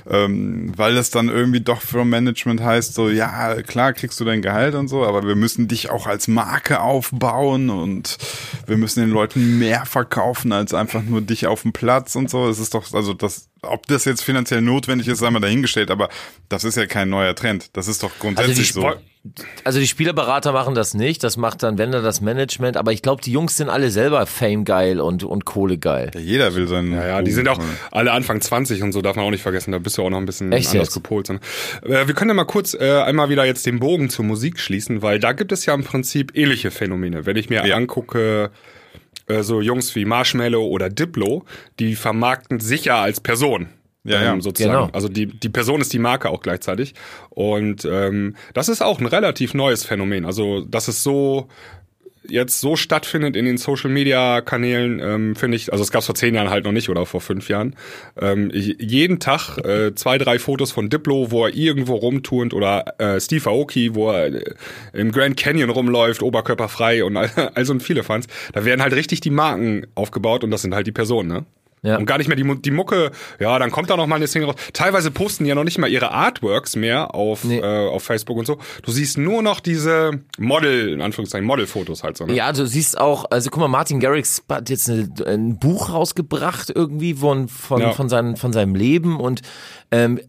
[0.08, 4.42] ähm, weil das dann irgendwie doch für Management heißt, so ja, klar kriegst du dein
[4.42, 8.18] Gehalt und so, aber wir müssen dich auch als Marke aufbauen und
[8.66, 12.48] wir müssen den Leuten mehr verkaufen als einfach nur dich auf dem Platz und so.
[12.48, 16.08] Es ist doch, also das, ob das jetzt finanziell notwendig ist, sei mal dahingestellt, aber
[16.48, 17.70] das ist ja kein neuer Trend.
[17.74, 18.92] Das ist doch grundsätzlich so.
[19.62, 23.02] Also die Spielerberater machen das nicht, das macht dann, wenn dann das Management, aber ich
[23.02, 26.10] glaube, die Jungs sind alle selber Fame geil und, und Kohle geil.
[26.14, 26.92] Ja, jeder will seinen.
[26.92, 27.60] Ja, ja, die sind auch
[27.92, 29.70] alle Anfang 20 und so, darf man auch nicht vergessen.
[29.70, 30.94] Da bist du auch noch ein bisschen Echt anders jetzt?
[30.94, 31.28] gepolt.
[31.28, 31.44] sondern-
[31.84, 35.02] Äh, wir können ja mal kurz äh, einmal wieder jetzt den Bogen zur Musik schließen,
[35.02, 37.24] weil da gibt es ja im Prinzip ähnliche Phänomene.
[37.24, 37.76] Wenn ich mir Ja.
[37.76, 38.50] angucke,
[39.28, 41.44] äh, so Jungs wie Marshmallow oder Diplo,
[41.78, 43.68] die vermarkten sich ja als Person.
[44.04, 44.32] Ja, ja.
[44.32, 44.74] ähm, sozusagen.
[44.74, 44.90] Genau.
[44.92, 46.94] Also die, die Person ist die Marke auch gleichzeitig.
[47.30, 50.24] Und ähm, das ist auch ein relativ neues Phänomen.
[50.24, 51.48] Also, dass es so
[52.28, 56.06] jetzt so stattfindet in den Social Media Kanälen, ähm, finde ich, also es gab es
[56.06, 57.74] vor zehn Jahren halt noch nicht oder vor fünf Jahren.
[58.20, 62.94] Ähm, ich, jeden Tag äh, zwei, drei Fotos von Diplo, wo er irgendwo rumturnt oder
[62.98, 64.54] äh, Steve Aoki, wo er äh,
[64.92, 68.26] im Grand Canyon rumläuft, oberkörperfrei und all, also und viele Fans.
[68.52, 71.44] Da werden halt richtig die Marken aufgebaut und das sind halt die Personen, ne?
[71.84, 71.96] Ja.
[71.98, 73.10] Und gar nicht mehr die, die Mucke,
[73.40, 74.60] ja, dann kommt da noch mal eine Single raus.
[74.72, 77.58] Teilweise posten die ja noch nicht mal ihre Artworks mehr auf, Nee.
[77.58, 78.58] äh, auf Facebook und so.
[78.82, 82.26] Du siehst nur noch diese Model, in Anführungszeichen, Modelfotos halt so.
[82.26, 82.34] Ne?
[82.34, 86.70] Ja, du siehst auch, also guck mal, Martin Garrix hat jetzt eine, ein Buch rausgebracht
[86.74, 87.92] irgendwie von, von, Ja.
[87.92, 89.42] von, seinem, von seinem Leben und
[89.90, 90.20] ähm,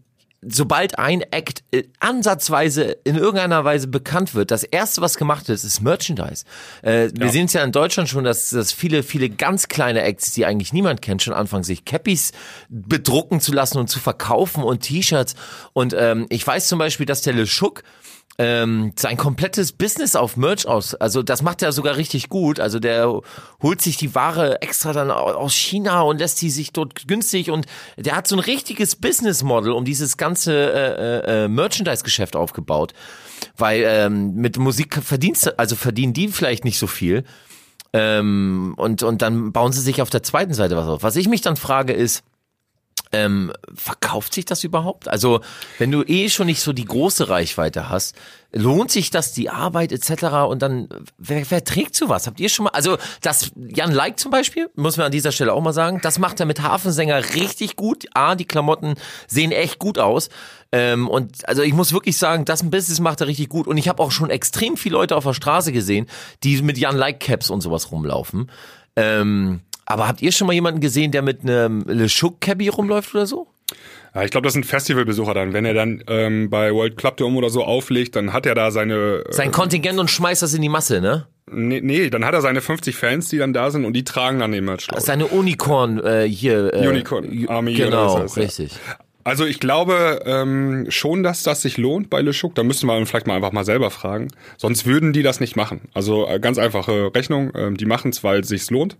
[0.48, 5.64] sobald ein Act äh, ansatzweise in irgendeiner Weise bekannt wird, das erste, was gemacht ist,
[5.64, 6.44] ist Merchandise.
[6.82, 10.32] Äh, Wir sehen es ja in Deutschland schon, dass, dass viele, viele ganz kleine Acts,
[10.32, 12.32] die eigentlich niemand kennt, schon anfangen, sich Cappies
[12.68, 15.34] bedrucken zu lassen und zu verkaufen und T-Shirts.
[15.72, 17.82] Und ähm, ich weiß zum Beispiel, dass der Le Schuck
[18.38, 20.94] ähm, sein komplettes Business auf Merch aus.
[20.94, 22.58] Also das macht er sogar richtig gut.
[22.58, 23.20] Also der
[23.62, 27.50] holt sich die Ware extra dann au- aus China und lässt die sich dort günstig
[27.50, 27.66] und
[27.96, 32.92] der hat so ein richtiges Business Model um dieses ganze äh, äh, Merchandise-Geschäft aufgebaut.
[33.56, 37.24] Weil ähm, mit Musik verdienst also verdienen die vielleicht nicht so viel.
[37.92, 41.02] Ähm, und, und dann bauen sie sich auf der zweiten Seite was auf.
[41.04, 42.24] Was ich mich dann frage ist,
[43.14, 45.08] ähm, verkauft sich das überhaupt?
[45.08, 45.40] Also,
[45.78, 48.16] wenn du eh schon nicht so die große Reichweite hast,
[48.52, 50.24] lohnt sich das die Arbeit etc.
[50.48, 50.88] Und dann,
[51.18, 52.26] wer, wer trägt sowas?
[52.26, 55.52] Habt ihr schon mal, also das Jan Like zum Beispiel, muss man an dieser Stelle
[55.52, 58.06] auch mal sagen, das macht er mit Hafensänger richtig gut.
[58.14, 58.94] A, die Klamotten
[59.28, 60.28] sehen echt gut aus.
[60.72, 63.68] Ähm, und also ich muss wirklich sagen, das Business macht er richtig gut.
[63.68, 66.06] Und ich habe auch schon extrem viele Leute auf der Straße gesehen,
[66.42, 68.50] die mit Jan Like Caps und sowas rumlaufen.
[68.96, 73.14] Ähm, aber habt ihr schon mal jemanden gesehen, der mit einem Le Chouk Cabby rumläuft
[73.14, 73.48] oder so?
[74.14, 75.52] Ja, ich glaube, das sind Festivalbesucher dann.
[75.52, 78.70] Wenn er dann ähm, bei World Club Dome oder so auflegt, dann hat er da
[78.70, 79.24] seine.
[79.28, 81.26] Äh, Sein Kontingent und schmeißt das in die Masse, ne?
[81.50, 84.38] nee, nee, dann hat er seine 50 Fans, die dann da sind und die tragen
[84.38, 84.86] dann den Merch.
[84.96, 86.72] Seine Unicorn äh, hier.
[86.72, 88.42] Äh, Unicorn Army Genau, das heißt, ja.
[88.42, 88.72] richtig.
[89.26, 92.54] Also ich glaube ähm, schon, dass das sich lohnt bei Le Chouk.
[92.54, 94.28] Da müssen wir vielleicht mal einfach mal selber fragen.
[94.58, 95.80] Sonst würden die das nicht machen.
[95.94, 97.50] Also äh, ganz einfache Rechnung.
[97.54, 98.98] Ähm, die machen es, weil es sich lohnt.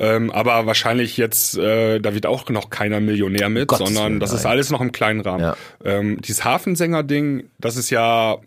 [0.00, 4.32] Ähm, aber wahrscheinlich jetzt, äh, da wird auch noch keiner Millionär mit, Gottes sondern das
[4.32, 5.42] ist alles noch im kleinen Rahmen.
[5.42, 5.56] Ja.
[5.84, 8.38] Ähm, dieses Hafensänger-Ding, das ist ja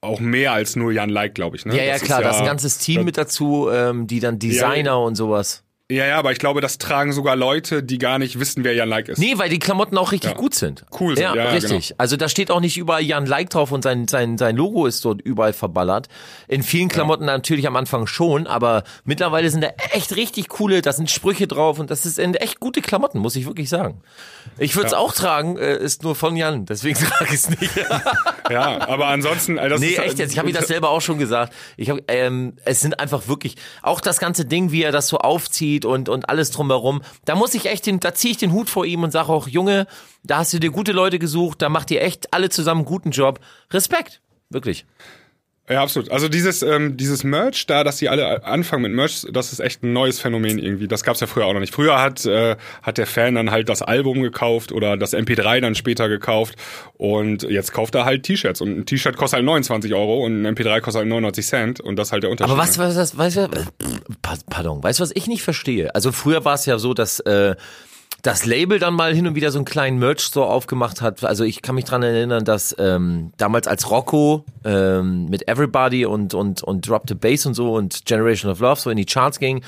[0.00, 1.66] auch mehr als nur Jan Like, glaube ich.
[1.66, 1.76] Ne?
[1.76, 4.38] Ja, ja, Das klar, ist da ist ein ganzes Team mit dazu, ähm, die dann
[4.38, 5.63] Designer und sowas.
[5.92, 8.88] Ja, ja, aber ich glaube, das tragen sogar Leute, die gar nicht wissen, wer Jan
[8.88, 9.18] Like ist.
[9.18, 10.36] Nee, weil die Klamotten auch richtig Ja.
[10.38, 10.86] gut sind.
[10.98, 11.94] Cool sind, ja, ja, ja, richtig.
[11.98, 15.04] Also da steht auch nicht überall Jan Like drauf und sein, sein, sein Logo ist
[15.04, 16.08] dort überall verballert.
[16.48, 20.90] In vielen Klamotten natürlich am Anfang schon, aber mittlerweile sind da echt richtig coole, da
[20.94, 24.00] sind Sprüche drauf und das sind echt gute Klamotten, muss ich wirklich sagen.
[24.56, 27.72] Ich würde es auch tragen, äh, ist nur von Jan, deswegen trage ich es nicht.
[28.50, 30.32] Ja, aber ansonsten, äh, das Nee, ist, echt jetzt.
[30.32, 31.54] Ich habe mir das selber auch schon gesagt.
[31.78, 35.16] Ich hab, ähm, es sind einfach wirklich auch das ganze Ding, wie er das so
[35.16, 37.02] aufzieht und und alles drumherum.
[37.24, 39.48] Da muss ich echt den, da ziehe ich den Hut vor ihm und sage auch,
[39.48, 39.86] Junge,
[40.22, 43.10] da hast du dir gute Leute gesucht, da macht ihr echt alle zusammen einen guten
[43.10, 43.40] Job.
[43.72, 44.20] Respekt,
[44.50, 44.84] wirklich.
[45.66, 46.10] Ja, absolut.
[46.10, 49.82] Also dieses, ähm, dieses Merch da, dass die alle anfangen mit Merch, das ist echt
[49.82, 50.88] ein neues Phänomen irgendwie.
[50.88, 51.72] Das gab's ja früher auch noch nicht.
[51.74, 55.74] Früher hat, äh, hat der Fan dann halt das Album gekauft oder das MP3 dann
[55.74, 56.56] später gekauft
[56.98, 60.54] und jetzt kauft er halt T-Shirts und ein T-Shirt kostet halt 29 Euro und ein
[60.54, 62.52] MP3 kostet halt 99 Cent und das ist halt der Unterschied.
[62.52, 62.84] Aber was, ne?
[62.84, 63.48] was, was, weißt du, äh,
[64.20, 65.94] pa- pardon, weißt du, was ich nicht verstehe?
[65.94, 67.54] Also früher war es ja so, dass äh,
[68.24, 71.22] das Label dann mal hin und wieder so einen kleinen Merch-Store aufgemacht hat.
[71.24, 76.32] Also ich kann mich dran erinnern, dass ähm, damals als Rocco ähm, mit Everybody und,
[76.32, 79.38] und, und Drop the Bass und so und Generation of Love so in die Charts
[79.38, 79.62] ging,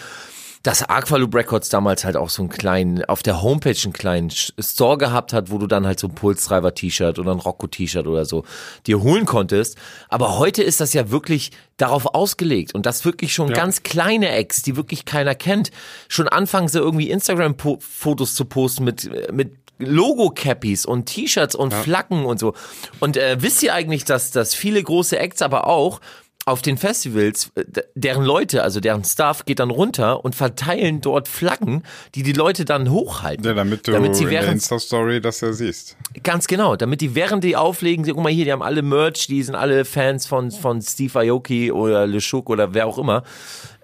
[0.67, 4.99] dass Aqualoop Records damals halt auch so einen kleinen, auf der Homepage einen kleinen Store
[4.99, 8.45] gehabt hat, wo du dann halt so ein Pulsdriver-T-Shirt oder ein Rocco-T-Shirt oder so
[8.85, 9.79] dir holen konntest.
[10.09, 14.62] Aber heute ist das ja wirklich darauf ausgelegt und das wirklich schon ganz kleine Acts,
[14.62, 15.71] die wirklich keiner kennt,
[16.09, 22.41] schon anfangen sie irgendwie Instagram-Fotos zu posten mit, mit Logo-Cappies und T-Shirts und Flaggen und
[22.41, 22.55] so.
[22.99, 26.01] Und äh, wisst ihr eigentlich, dass, dass viele große Acts aber auch
[26.49, 27.65] auf den Festivals, äh,
[27.97, 31.83] deren Leute, also deren Staff geht dann runter und verteilen dort Flaggen,
[32.15, 33.45] die die Leute dann hochhalten.
[33.45, 35.97] Ja, damit du damit sie in der während, Insta-Story das ja siehst.
[36.23, 39.27] ganz genau, damit die während die auflegen, sie- guck mal hier, die haben alle Merch,
[39.27, 43.25] die sind alle Fans von, von Steve Aoki oder Le Chouk oder wer auch immer,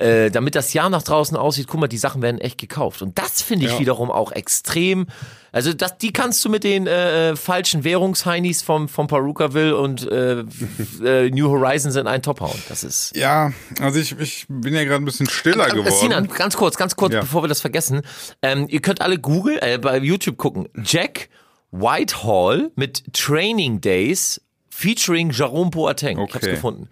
[0.03, 3.03] äh, damit das Jahr nach draußen aussieht, guck mal, die Sachen werden echt gekauft.
[3.03, 3.79] Und das finde ich Ja.
[3.79, 5.07] wiederum auch extrem,
[5.53, 10.41] also das, die kannst du mit den äh, falschen Währungsheinis vom, vom Perukaville und äh,
[11.05, 12.61] äh, New Horizons in einen Top hauen.
[12.69, 16.39] Das ist Ja, also ich, ich bin ja gerade ein bisschen stiller äh, Sinan, geworden.
[16.39, 17.21] ganz kurz, ganz kurz, Ja.
[17.21, 18.03] bevor wir das vergessen.
[18.43, 20.69] Ähm, ihr könnt alle Google, äh, bei YouTube gucken.
[20.85, 21.29] Jack
[21.71, 24.41] Whitehall mit Training Days
[24.75, 26.19] featuring Jerome Boateng.
[26.19, 26.55] Ich hab's Okay.
[26.55, 26.89] gefunden.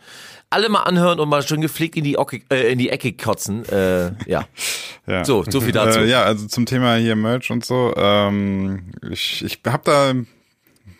[0.50, 3.64] Alle mal anhören und mal schön gepflegt in die, Ocke, äh, in die Ecke kotzen.
[3.68, 4.46] Äh, ja.
[5.06, 5.24] Ja.
[5.24, 6.00] So, so viel dazu.
[6.00, 7.92] Äh, ja, also zum Thema hier Merch und so.
[7.96, 10.12] Ähm, ich ich habe da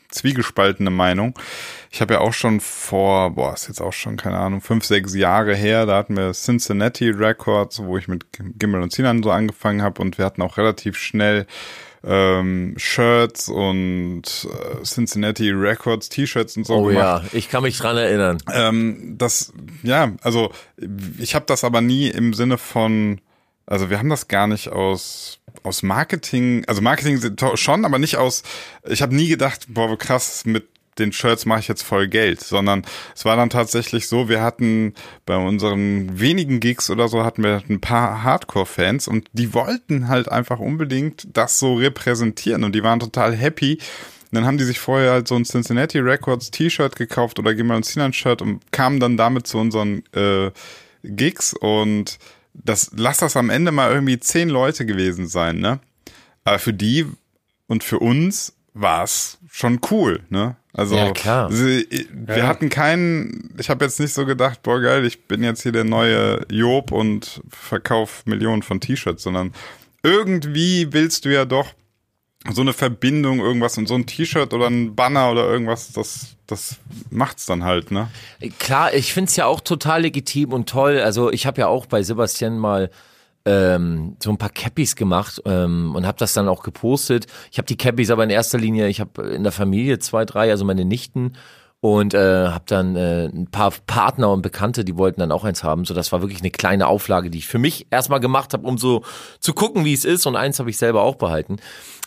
[0.09, 1.39] zwiegespaltene Meinung.
[1.93, 5.15] Ich habe ja auch schon vor, boah, ist jetzt auch schon, keine Ahnung, fünf, sechs
[5.15, 8.25] Jahre her, da hatten wir Cincinnati Records, wo ich mit
[8.59, 11.47] Gimmel und Sinan so angefangen habe und wir hatten auch relativ schnell
[12.05, 17.25] ähm, Shirts und äh, Cincinnati Records T-Shirts und so Oh gemacht.
[17.25, 18.39] ja, ich kann mich dran erinnern.
[18.53, 20.53] Ähm, das, ja, also
[21.19, 23.21] ich habe das aber nie im Sinne von,
[23.67, 27.21] also wir haben das gar nicht aus aus Marketing, also Marketing
[27.55, 28.43] schon, aber nicht aus.
[28.89, 30.69] Ich habe nie gedacht, boah, krass mit
[31.01, 32.85] den Shirts mache ich jetzt voll Geld, sondern
[33.15, 34.95] es war dann tatsächlich so, wir hatten
[35.27, 40.31] bei unseren wenigen Gigs oder so hatten wir ein paar Hardcore-Fans und die wollten halt
[40.31, 43.79] einfach unbedingt das so repräsentieren und die waren total happy.
[44.31, 47.77] Und dann haben die sich vorher halt so ein Cincinnati Records T-Shirt gekauft oder Gimmel
[47.77, 50.53] und Sinan Shirt und kamen dann damit zu unseren äh,
[51.03, 52.19] Gigs und
[52.55, 55.81] das lass das am Ende mal irgendwie zehn Leute gewesen sein, ne?
[56.45, 57.07] Aber für die
[57.67, 60.57] und für uns war es schon cool, ne?
[60.73, 61.51] Also Ja, klar.
[61.51, 62.47] sie- wir Ja.
[62.47, 65.85] hatten keinen, ich habe jetzt nicht so gedacht, boah geil, ich bin jetzt hier der
[65.85, 69.53] neue Job und verkauf Millionen von T-Shirts, sondern
[70.05, 71.73] irgendwie willst du ja doch
[72.53, 76.77] so eine Verbindung, irgendwas und so ein T-Shirt oder ein Banner oder irgendwas, das, das
[77.11, 78.09] macht's dann halt, ne?
[78.59, 81.01] Klar, ich find's ja auch total legitim und toll.
[81.01, 82.91] Also ich habe ja auch bei Sebastian mal
[83.45, 87.27] ähm, so ein paar Cappies gemacht ähm, und habe das dann auch gepostet.
[87.51, 90.51] Ich habe die Cappies aber in erster Linie, ich habe in der Familie zwei, drei,
[90.51, 91.33] also meine Nichten
[91.81, 95.65] und äh, habe dann äh, ein paar Partner und Bekannte, die wollten dann auch eins
[95.65, 95.87] haben.
[95.87, 98.77] So, das war wirklich eine kleine Auflage, die ich für mich erstmal gemacht habe, um
[98.77, 99.03] so
[99.39, 100.27] zu gucken, wie es ist.
[100.27, 101.57] Und eins habe ich selber auch behalten.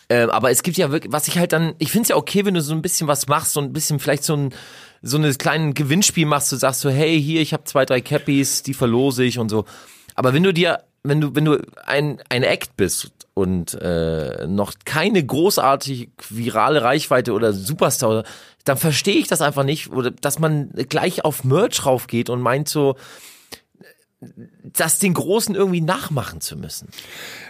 [0.09, 2.45] Ähm, aber es gibt ja wirklich, was ich halt dann, ich finde es ja okay,
[2.45, 4.53] wenn du so ein bisschen was machst, so ein bisschen vielleicht so ein
[5.05, 8.63] so ein kleinen Gewinnspiel machst, du sagst so, hey, hier, ich habe zwei, drei Cappies,
[8.63, 9.65] die verlose ich und so.
[10.15, 14.73] Aber wenn du dir, wenn du, wenn du ein, ein Act bist und äh, noch
[14.85, 18.23] keine großartig virale Reichweite oder Superstar,
[18.63, 22.69] dann verstehe ich das einfach nicht, oder dass man gleich auf Merch raufgeht und meint
[22.69, 22.95] so,
[24.63, 26.87] das den Großen irgendwie nachmachen zu müssen.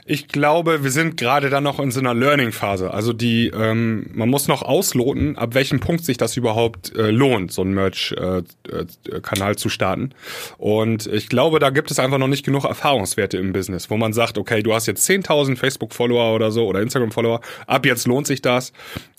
[0.05, 2.91] Ich glaube, wir sind gerade da noch in so einer Learning-Phase.
[2.91, 7.51] Also die, ähm, man muss noch ausloten, ab welchem Punkt sich das überhaupt äh, lohnt,
[7.51, 10.09] so einen Merch-Kanal zu starten.
[10.57, 14.11] Und ich glaube, da gibt es einfach noch nicht genug Erfahrungswerte im Business, wo man
[14.11, 18.41] sagt, okay, du hast jetzt 10.000 Facebook-Follower oder so oder Instagram-Follower, ab jetzt lohnt sich
[18.41, 18.73] das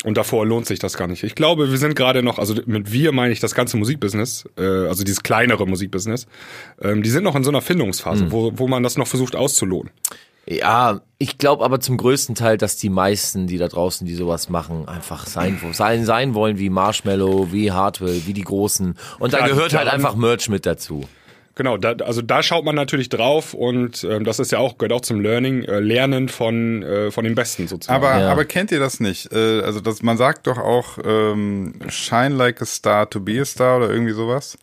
[0.04, 1.22] und davor lohnt sich das gar nicht.
[1.22, 4.62] Ich glaube, wir sind gerade noch, also mit wir meine ich das ganze Musikbusiness, äh,
[4.62, 6.26] also dieses kleinere Musikbusiness,
[6.82, 9.90] ähm, die sind noch in so einer Findungsphase, wo, wo man das noch versucht auszuloten.
[10.46, 14.50] Ja, ich glaube aber zum größten Teil, dass die meisten, die da draußen, die sowas
[14.50, 18.94] machen, einfach sein, sein, sein wollen wie Marshmallow, wie Hardwell, wie die Großen.
[19.18, 21.04] Und da gehört halt einfach Merch mit dazu.
[21.56, 24.92] Genau, da, also da schaut man natürlich drauf und ähm, das ist ja auch gehört
[24.92, 28.04] auch zum Learning, äh, Lernen von äh, von den Besten sozusagen.
[28.04, 28.32] Aber, Ja.
[28.32, 29.32] aber kennt ihr das nicht?
[29.32, 33.44] Äh, also das, man sagt doch auch, ähm, shine like a star to be a
[33.44, 34.58] star oder irgendwie sowas.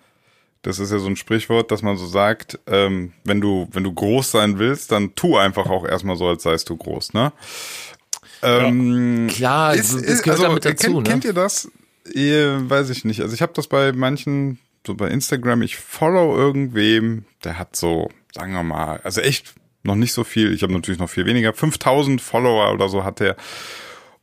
[0.64, 3.92] Das ist ja so ein Sprichwort, dass man so sagt, ähm, wenn du, wenn du
[3.92, 7.32] groß sein willst, dann tu einfach auch erstmal so, als seist du groß, ne?
[8.44, 11.04] Ähm, Klar, ist, das ist, gehört also, damit dazu, kennt, ne?
[11.04, 11.72] kennt ihr das?
[12.14, 13.22] Ihr, weiß ich nicht.
[13.22, 18.10] Also ich habe das bei manchen, so bei Instagram, ich follow irgendwem, der hat so,
[18.34, 19.54] sagen wir mal, also echt
[19.84, 23.20] noch nicht so viel, ich habe natürlich noch viel weniger, 5000 Follower oder so hat
[23.20, 23.36] der.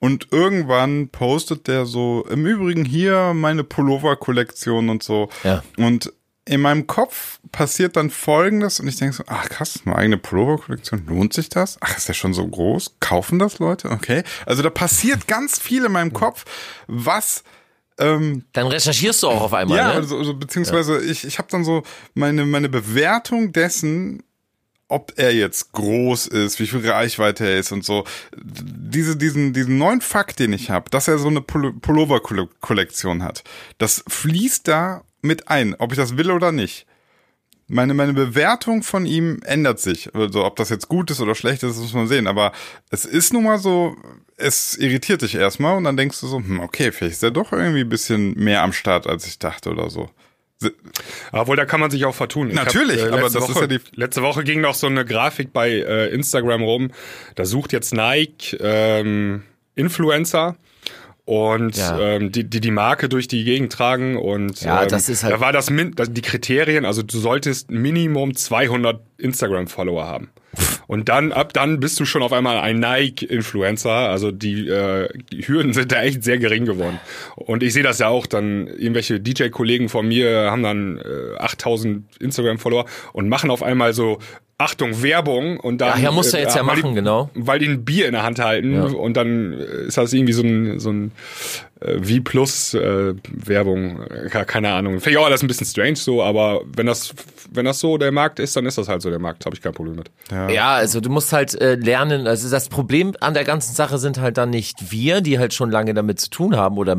[0.00, 5.28] Und irgendwann postet der so, im Übrigen hier meine Pullover-Kollektion und so.
[5.42, 5.64] Ja.
[5.76, 6.12] Und
[6.48, 11.06] in meinem Kopf passiert dann folgendes und ich denke so, ach krass, eine eigene Pullover-Kollektion,
[11.06, 11.76] lohnt sich das?
[11.80, 12.96] Ach, ist der schon so groß?
[13.00, 13.90] Kaufen das Leute?
[13.90, 14.22] Okay.
[14.46, 16.44] Also da passiert ganz viel in meinem Kopf,
[16.86, 17.44] was
[17.98, 19.94] ähm, Dann recherchierst du auch auf einmal, ja, ne?
[19.94, 21.82] also, also beziehungsweise ich, ich habe dann so
[22.14, 24.22] meine, meine Bewertung dessen,
[24.88, 28.04] ob er jetzt groß ist, wie viel Reichweite er ist und so.
[28.34, 33.44] Diese, diesen, diesen neuen Fakt, den ich habe, dass er so eine Pullo- Pullover-Kollektion hat,
[33.76, 36.86] das fließt da mit ein, ob ich das will oder nicht.
[37.70, 40.14] Meine, meine Bewertung von ihm ändert sich.
[40.14, 42.26] Also, ob das jetzt gut ist oder schlecht ist, das muss man sehen.
[42.26, 42.52] Aber
[42.90, 43.94] es ist nun mal so,
[44.38, 47.52] es irritiert dich erstmal und dann denkst du so, hm, okay, vielleicht ist er doch
[47.52, 50.08] irgendwie ein bisschen mehr am Start, als ich dachte oder so.
[51.30, 52.48] Obwohl, da kann man sich auch vertun.
[52.48, 55.04] Ich Natürlich, aber letzte das ist Woche, ja die- Letzte Woche ging noch so eine
[55.04, 56.90] Grafik bei äh, Instagram rum.
[57.36, 59.42] Da sucht jetzt Nike ähm,
[59.76, 60.56] Influencer
[61.28, 61.98] und Ja.
[62.00, 65.34] ähm, die, die die Marke durch die Gegend tragen und Ja, ähm, das ist halt-
[65.34, 70.30] da war das, Min die Kriterien, also du solltest Minimum 200 Instagram Follower haben.
[70.86, 73.90] Und dann, ab dann bist du schon auf einmal ein Nike-Influencer.
[73.90, 76.98] Also die, äh, die Hürden sind da echt sehr gering geworden.
[77.36, 82.04] Und ich sehe das ja auch, dann irgendwelche DJ-Kollegen von mir haben dann äh, 8000
[82.20, 84.18] Instagram-Follower und machen auf einmal so,
[84.60, 85.58] Achtung, Werbung.
[85.60, 87.30] Und dann, Ach ja, musst du jetzt ja weil machen, die, genau.
[87.34, 88.82] Weil die ein Bier in der Hand halten Ja.
[88.86, 91.12] und dann äh, ist das irgendwie so ein, so ein
[91.80, 94.00] äh, V-Plus äh, Werbung,
[94.30, 94.94] Ke- keine Ahnung.
[95.00, 97.14] Finde ich auch alles ein bisschen strange so, aber wenn das,
[97.52, 99.62] wenn das so der Markt ist, dann ist das halt so der Markt, habe ich
[99.62, 100.10] kein Problem mit.
[100.50, 104.18] Ja, also du musst halt äh, lernen, also das Problem an der ganzen Sache sind
[104.18, 106.96] halt dann nicht wir, die halt schon lange damit zu tun haben oder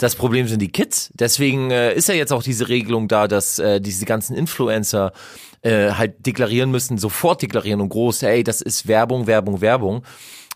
[0.00, 1.10] das Problem sind die Kids.
[1.14, 5.12] Deswegen äh, ist ja jetzt auch diese Regelung da, dass äh, diese ganzen Influencer
[5.62, 10.02] äh, halt deklarieren müssen, sofort deklarieren und groß, ey, das ist Werbung, Werbung, Werbung,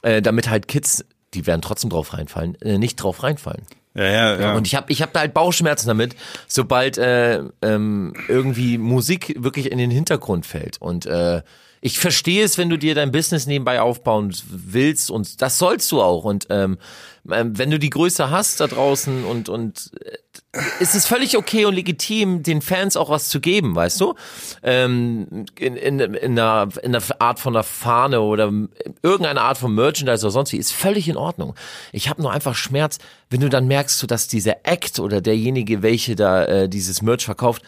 [0.03, 1.05] äh, damit halt Kids,
[1.37, 3.63] die werden trotzdem drauf reinfallen, äh, nicht drauf reinfallen.
[3.95, 4.55] Ja, ja, ja.
[4.55, 6.17] Und ich habe ich hab da halt Bauchschmerzen damit,
[6.49, 10.81] sobald äh, ähm, irgendwie Musik wirklich in den Hintergrund fällt.
[10.81, 11.43] Und äh,
[11.81, 16.03] ich verstehe es, wenn du dir dein Business nebenbei aufbauen willst und das sollst du
[16.03, 16.25] auch.
[16.25, 16.79] Und ähm, ähm,
[17.29, 20.19] wenn du die Größe hast da draußen und und äh,
[20.81, 24.15] ist es völlig okay und legitim, den Fans auch was zu geben, weißt du?
[24.63, 28.53] Ähm, in, in, in, einer, in einer Art von einer Fahne oder
[29.03, 31.55] irgendeine Art von Merchandise oder sonst wie, ist völlig in Ordnung.
[31.93, 32.99] Ich habe nur einfach Schmerz,
[33.31, 37.25] wenn du dann merkst, so, dass dieser Act oder derjenige, welche da äh, dieses Merch
[37.25, 37.63] verkauft,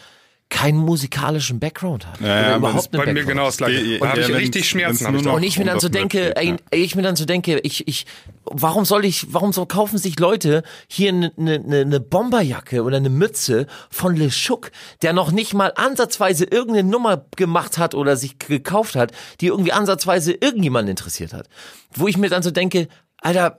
[0.49, 2.19] keinen musikalischen Background hat.
[2.21, 3.27] ja, aber überhaupt Bei mir Background.
[3.27, 3.81] genau das gleiche.
[3.81, 5.15] Ja, Da habe ich richtig Schmerzen.
[5.15, 5.27] ich.
[5.27, 8.05] Und ich mir dann so denke, ey, ich mir dann so denke, ich, ich,
[8.45, 12.97] warum soll ich, warum so kaufen sich Leute hier eine ne, ne, ne Bomberjacke oder
[12.97, 14.71] eine Mütze von Le Chouk,
[15.03, 19.71] der noch nicht mal ansatzweise irgendeine Nummer gemacht hat oder sich gekauft hat, die irgendwie
[19.71, 21.47] ansatzweise irgendjemanden interessiert hat.
[21.93, 22.87] Wo ich mir dann so denke,
[23.17, 23.57] Alter,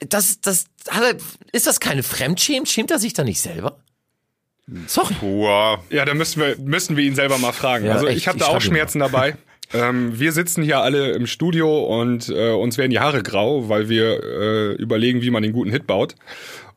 [0.00, 1.16] das, das, hat er,
[1.52, 2.66] ist das keine Fremdschämen?
[2.66, 3.78] Schämt er sich da nicht selber?
[4.86, 5.14] Sorry.
[5.20, 5.82] Boah.
[5.90, 7.86] Ja, da müssen wir, müssen wir ihn selber mal fragen.
[7.86, 9.36] Ja, also echt, ich habe ich da auch schreib ihn Schmerzen dabei.
[9.72, 13.88] Ähm, wir sitzen hier alle im Studio und äh, uns werden die Haare grau, weil
[13.88, 16.16] wir äh, überlegen, wie man den guten Hit baut.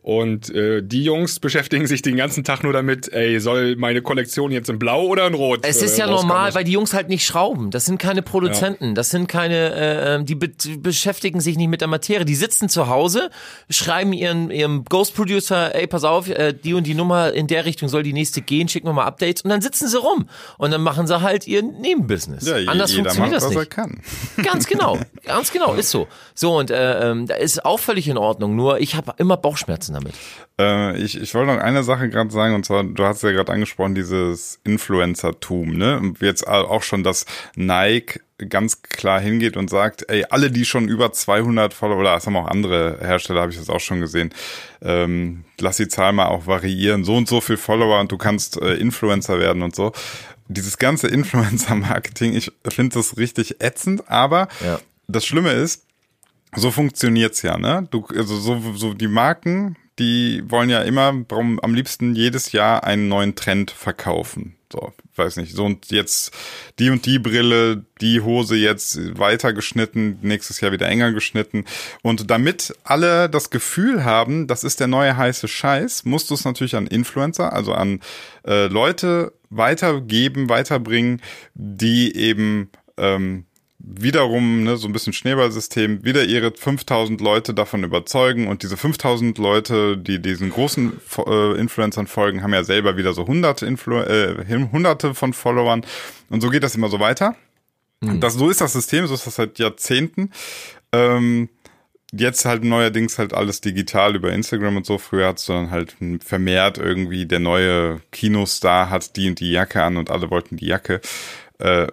[0.03, 4.51] Und äh, die Jungs beschäftigen sich den ganzen Tag nur damit, ey, soll meine Kollektion
[4.51, 5.61] jetzt in Blau oder in Rot?
[5.63, 7.71] Es ist äh, ja normal, weil die Jungs halt nicht schrauben.
[7.71, 8.95] Das sind keine Produzenten.
[8.95, 12.25] Das sind keine, äh, ähm, die be beschäftigen sich nicht mit der Materie.
[12.25, 13.29] Die sitzen zu Hause,
[13.69, 17.63] schreiben ihren, ihrem Ghost Producer, ey, pass auf, äh, die und die Nummer in der
[17.63, 20.27] Richtung soll die nächste gehen, schicken wir mal Updates und dann sitzen sie rum.
[20.57, 22.45] Und dann machen sie halt ihr Nebenbusiness.
[22.45, 23.71] Ja, je- Anders jeder funktioniert macht, das was er nicht.
[23.71, 24.01] kann.
[24.43, 26.07] Ganz genau, ganz genau, ist so.
[26.35, 29.92] So, und äh, ähm, da ist auch völlig in Ordnung, nur ich habe immer Bauchschmerzen
[29.93, 30.13] damit.
[30.59, 33.51] Äh, ich, ich wollte noch eine Sache gerade sagen, und zwar, du hast ja gerade
[33.51, 35.99] angesprochen, dieses Influencer-Tum, ne?
[35.99, 37.25] Und jetzt auch schon, dass
[37.55, 38.19] Nike
[38.49, 42.35] ganz klar hingeht und sagt, ey, alle, die schon über 200 Follower, oder das haben
[42.35, 44.33] auch andere Hersteller, habe ich das auch schon gesehen,
[44.81, 48.61] ähm, lass die Zahl mal auch variieren, so und so viel Follower und du kannst
[48.61, 49.93] äh, Influencer werden und so.
[50.49, 51.07] Dieses ganze
[51.57, 54.79] Influencer-Marketing, ich finde das richtig ätzend, aber Ja.
[55.07, 55.85] das Schlimme ist,
[56.55, 57.87] so funktioniert's ja, ne?
[57.89, 62.83] Du, also so, so die Marken, die wollen ja immer warum, am liebsten jedes Jahr
[62.83, 64.55] einen neuen Trend verkaufen.
[64.71, 66.33] So, weiß nicht, so und jetzt
[66.79, 71.65] die und die Brille, die Hose jetzt weiter geschnitten, nächstes Jahr wieder enger geschnitten.
[72.01, 76.43] Und damit alle das Gefühl haben, das ist der neue heiße Scheiß, musst du es
[76.43, 77.99] natürlich an Influencer, also an
[78.47, 81.21] äh, Leute weitergeben, weiterbringen,
[81.53, 83.45] die eben ähm,
[83.83, 89.37] wiederum ne, so ein bisschen Schneeballsystem, wieder ihre 5000 Leute davon überzeugen und diese 5000
[89.37, 90.93] Leute, die diesen großen
[91.27, 95.85] äh, Influencern folgen, haben ja selber wieder so hunderte, Influ äh, hunderte von Followern
[96.29, 97.35] und so geht das immer so weiter.
[98.19, 100.31] Das, so ist das System, so ist das seit Jahrzehnten.
[100.91, 101.49] Ähm,
[102.11, 104.97] jetzt halt neuerdings halt alles digital über Instagram und so.
[104.97, 109.97] Früher hat's dann halt vermehrt irgendwie der neue Kinostar hat die und die Jacke an
[109.97, 111.01] und alle wollten die Jacke.
[111.59, 111.87] Äh,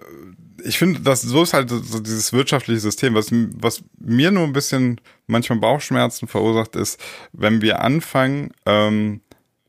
[0.65, 4.53] ich finde, das so ist halt so dieses wirtschaftliche System, was, was mir nur ein
[4.53, 7.01] bisschen manchmal Bauchschmerzen verursacht, ist,
[7.33, 9.21] wenn wir anfangen, ähm,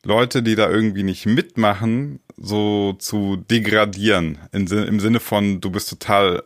[0.04, 4.40] Leute, die da irgendwie nicht mitmachen, so zu degradieren.
[4.52, 6.44] In, Im Sinne von, du bist total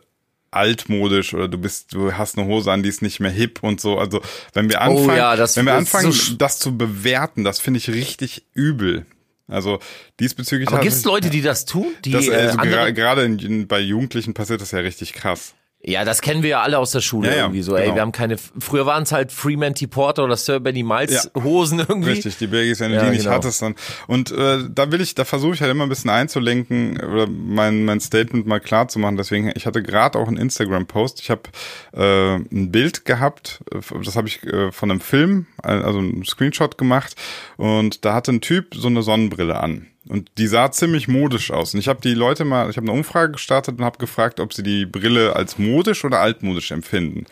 [0.50, 3.80] altmodisch oder du bist, du hast eine Hose an, die ist nicht mehr hip und
[3.80, 3.98] so.
[3.98, 4.20] Also
[4.54, 7.78] wenn wir anfangen, Oh ja, wenn wir so anfangen, sch- das zu bewerten, das finde
[7.78, 9.06] ich richtig übel.
[9.48, 9.78] Also
[10.18, 11.86] diesbezüglich Aber gibt es Leute, die das tun?
[12.04, 13.28] Die das, äh, also gra- gerade
[13.66, 15.54] bei Jugendlichen passiert das ja richtig krass.
[15.88, 17.76] Ja, das kennen wir ja alle aus der Schule Ja, irgendwie so.
[17.76, 17.94] Ey, genau.
[17.94, 18.36] wir haben keine.
[18.58, 21.42] Früher waren es halt Fremantle Porter oder Sir Benny Miles Ja.
[21.44, 22.10] Hosen irgendwie.
[22.10, 23.36] Richtig, die Birgis, wenn du Ja, die nicht genau.
[23.36, 23.76] hattest, dann.
[24.08, 27.84] Und äh, da will ich, da versuche ich halt immer ein bisschen einzulenken oder mein,
[27.84, 29.16] mein Statement mal klar zu machen.
[29.16, 31.20] Deswegen, ich hatte gerade auch einen Instagram-Post.
[31.20, 31.42] Ich habe
[31.92, 36.78] äh, ein Bild gehabt, äh, das habe ich äh, von einem Film, also einen Screenshot
[36.78, 37.14] gemacht.
[37.58, 39.86] Und da hatte ein Typ so eine Sonnenbrille an.
[40.08, 41.74] Und die sah ziemlich modisch aus.
[41.74, 44.52] Und ich habe die Leute mal, ich habe eine Umfrage gestartet und habe gefragt, ob
[44.52, 47.26] sie die Brille als modisch oder altmodisch empfinden.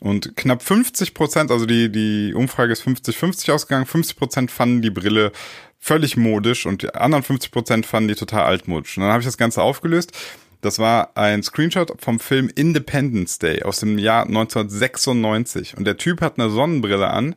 [0.00, 4.90] Und knapp 50 Prozent, also die, die Umfrage ist 50-50 ausgegangen, 50 Prozent fanden die
[4.90, 5.32] Brille
[5.78, 8.96] völlig modisch und die anderen 50 Prozent fanden die total altmodisch.
[8.96, 10.12] Und dann habe ich das Ganze aufgelöst.
[10.60, 15.76] Das war ein Screenshot vom Film Independence Day aus dem Jahr 1996.
[15.76, 17.36] Und der Typ hat eine Sonnenbrille an,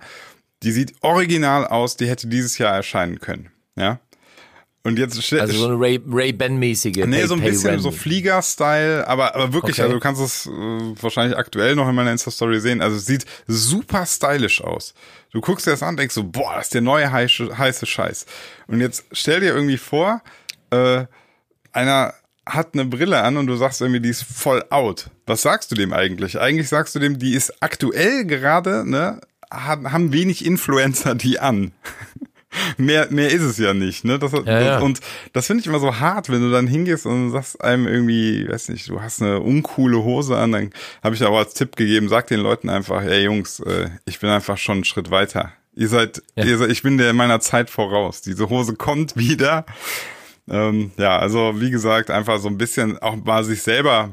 [0.64, 3.52] die sieht original aus, die hätte dieses Jahr erscheinen können.
[3.76, 4.00] Ja.
[4.84, 7.05] Und jetzt Also so eine Ray, Ray Ben-mäßige.
[7.05, 7.80] Nee, Pay- so ein Pay bisschen Ren.
[7.82, 9.82] so Flieger-Style, aber, aber wirklich, Okay.
[9.84, 12.82] also du kannst es äh, wahrscheinlich aktuell noch in meiner Insta-Story sehen.
[12.82, 14.93] Also es sieht super stylisch aus.
[15.32, 18.25] Du guckst dir das an, denkst so, boah, das ist der neue heiße, heiße Scheiß.
[18.67, 20.21] Und jetzt stell dir irgendwie vor,
[20.71, 21.05] äh,
[21.73, 22.13] einer
[22.45, 25.09] hat eine Brille an und du sagst irgendwie, die ist voll out.
[25.27, 26.39] Was sagst du dem eigentlich?
[26.39, 29.19] Eigentlich sagst du dem, die ist aktuell gerade, ne,
[29.51, 31.73] haben, haben wenig Influencer die an.
[32.78, 34.18] Mehr, mehr ist es ja nicht, ne?
[34.20, 34.80] Das, das, ja.
[34.80, 35.00] Und
[35.34, 38.70] das finde ich immer so hart, wenn du dann hingehst und sagst einem irgendwie, weiß
[38.70, 40.70] nicht, du hast eine uncoole Hose an, dann
[41.04, 44.30] habe ich auch als Tipp gegeben, sag den Leuten einfach, ey Jungs, äh, ich bin
[44.30, 45.52] einfach schon einen Schritt weiter.
[45.76, 46.45] Ihr seid, Ja.
[46.45, 48.22] ihr seid, ich bin der meiner Zeit voraus.
[48.22, 49.66] Diese Hose kommt wieder.
[50.50, 54.10] Ähm, ja, also wie gesagt, einfach so ein bisschen auch mal sich selber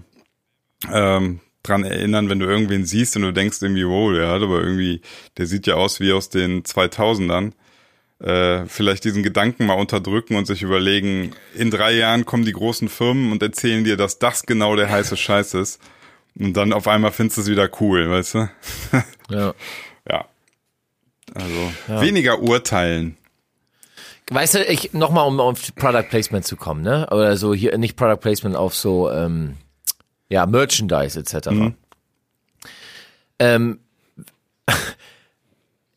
[0.93, 4.61] ähm, dran erinnern, wenn du irgendwen siehst und du denkst irgendwie, wow, der hat aber
[4.61, 5.01] irgendwie,
[5.39, 7.53] der sieht ja aus wie aus den 2000ern.
[8.19, 12.89] Äh, vielleicht diesen Gedanken mal unterdrücken und sich überlegen, in drei Jahren kommen die großen
[12.89, 15.81] Firmen und erzählen dir, dass das genau der heiße Scheiß ist.
[16.39, 18.49] Und dann auf einmal findest du es wieder cool, weißt du?
[19.29, 19.55] Ja.
[20.09, 20.25] ja.
[21.35, 23.17] Also weniger urteilen.
[24.31, 27.09] Weißt du, ich nochmal, um auf Product Placement zu kommen, ne?
[27.11, 29.57] Oder so hier nicht Product Placement auf so ähm,
[30.29, 31.49] ja Merchandise etc.
[33.39, 33.81] Ähm,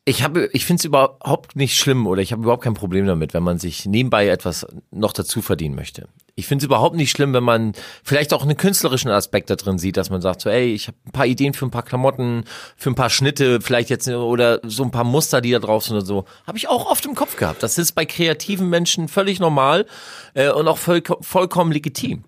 [0.10, 3.36] ich habe, ich finde es überhaupt nicht schlimm oder ich habe überhaupt kein Problem damit,
[3.36, 6.08] wenn man sich nebenbei etwas noch dazu verdienen möchte.
[6.34, 9.78] Ich finde es überhaupt nicht schlimm, wenn man vielleicht auch einen künstlerischen Aspekt da drin
[9.78, 12.46] sieht, dass man sagt so, ey, ich habe ein paar Ideen für ein paar Klamotten,
[12.76, 15.96] für ein paar Schnitte, vielleicht jetzt oder so ein paar Muster, die da drauf sind
[15.96, 16.26] oder so.
[16.48, 17.62] Habe ich auch oft im Kopf gehabt.
[17.62, 19.86] Das ist bei kreativen Menschen völlig normal
[20.34, 22.24] äh, und auch voll, vollkommen legitim.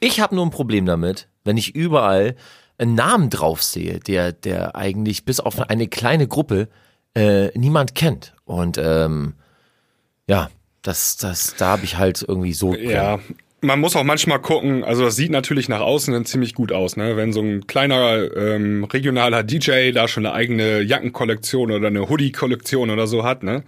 [0.00, 2.34] Ich habe nur ein Problem damit, wenn ich überall
[2.78, 6.68] einen Namen drauf sehe, der, der eigentlich bis auf eine kleine Gruppe
[7.14, 8.34] äh, niemand kennt.
[8.44, 9.34] Und ähm,
[10.26, 10.50] ja,
[10.82, 12.74] das, das, da habe ich halt irgendwie so.
[12.74, 13.18] Ja,
[13.62, 16.96] man muss auch manchmal gucken, also das sieht natürlich nach außen dann ziemlich gut aus,
[16.96, 17.16] ne?
[17.16, 22.90] Wenn so ein kleiner ähm, regionaler DJ da schon eine eigene Jackenkollektion oder eine Hoodie-Kollektion
[22.90, 23.62] oder so hat, ne?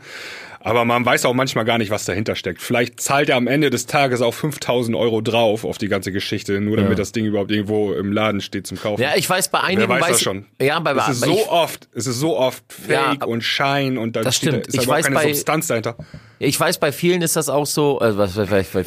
[0.64, 2.62] Aber man weiß auch manchmal gar nicht, was dahinter steckt.
[2.62, 6.60] Vielleicht zahlt er am Ende des Tages auch 5000 Euro drauf auf die ganze Geschichte,
[6.60, 9.02] nur damit das Ding überhaupt irgendwo im Laden steht zum Kaufen.
[9.02, 10.46] Ja, ich weiß bei einigen Wer weiß das ich- schon?
[10.60, 13.42] Ja, bei, es ist bei so ich, oft, es ist so oft Fake Ja, und
[13.42, 14.66] Schein und da das steht- stimmt.
[14.68, 15.96] ist Ich weiß keine bei- Substanz dahinter.
[16.38, 18.86] ich weiß, bei vielen ist das auch so, also was, was, was, was,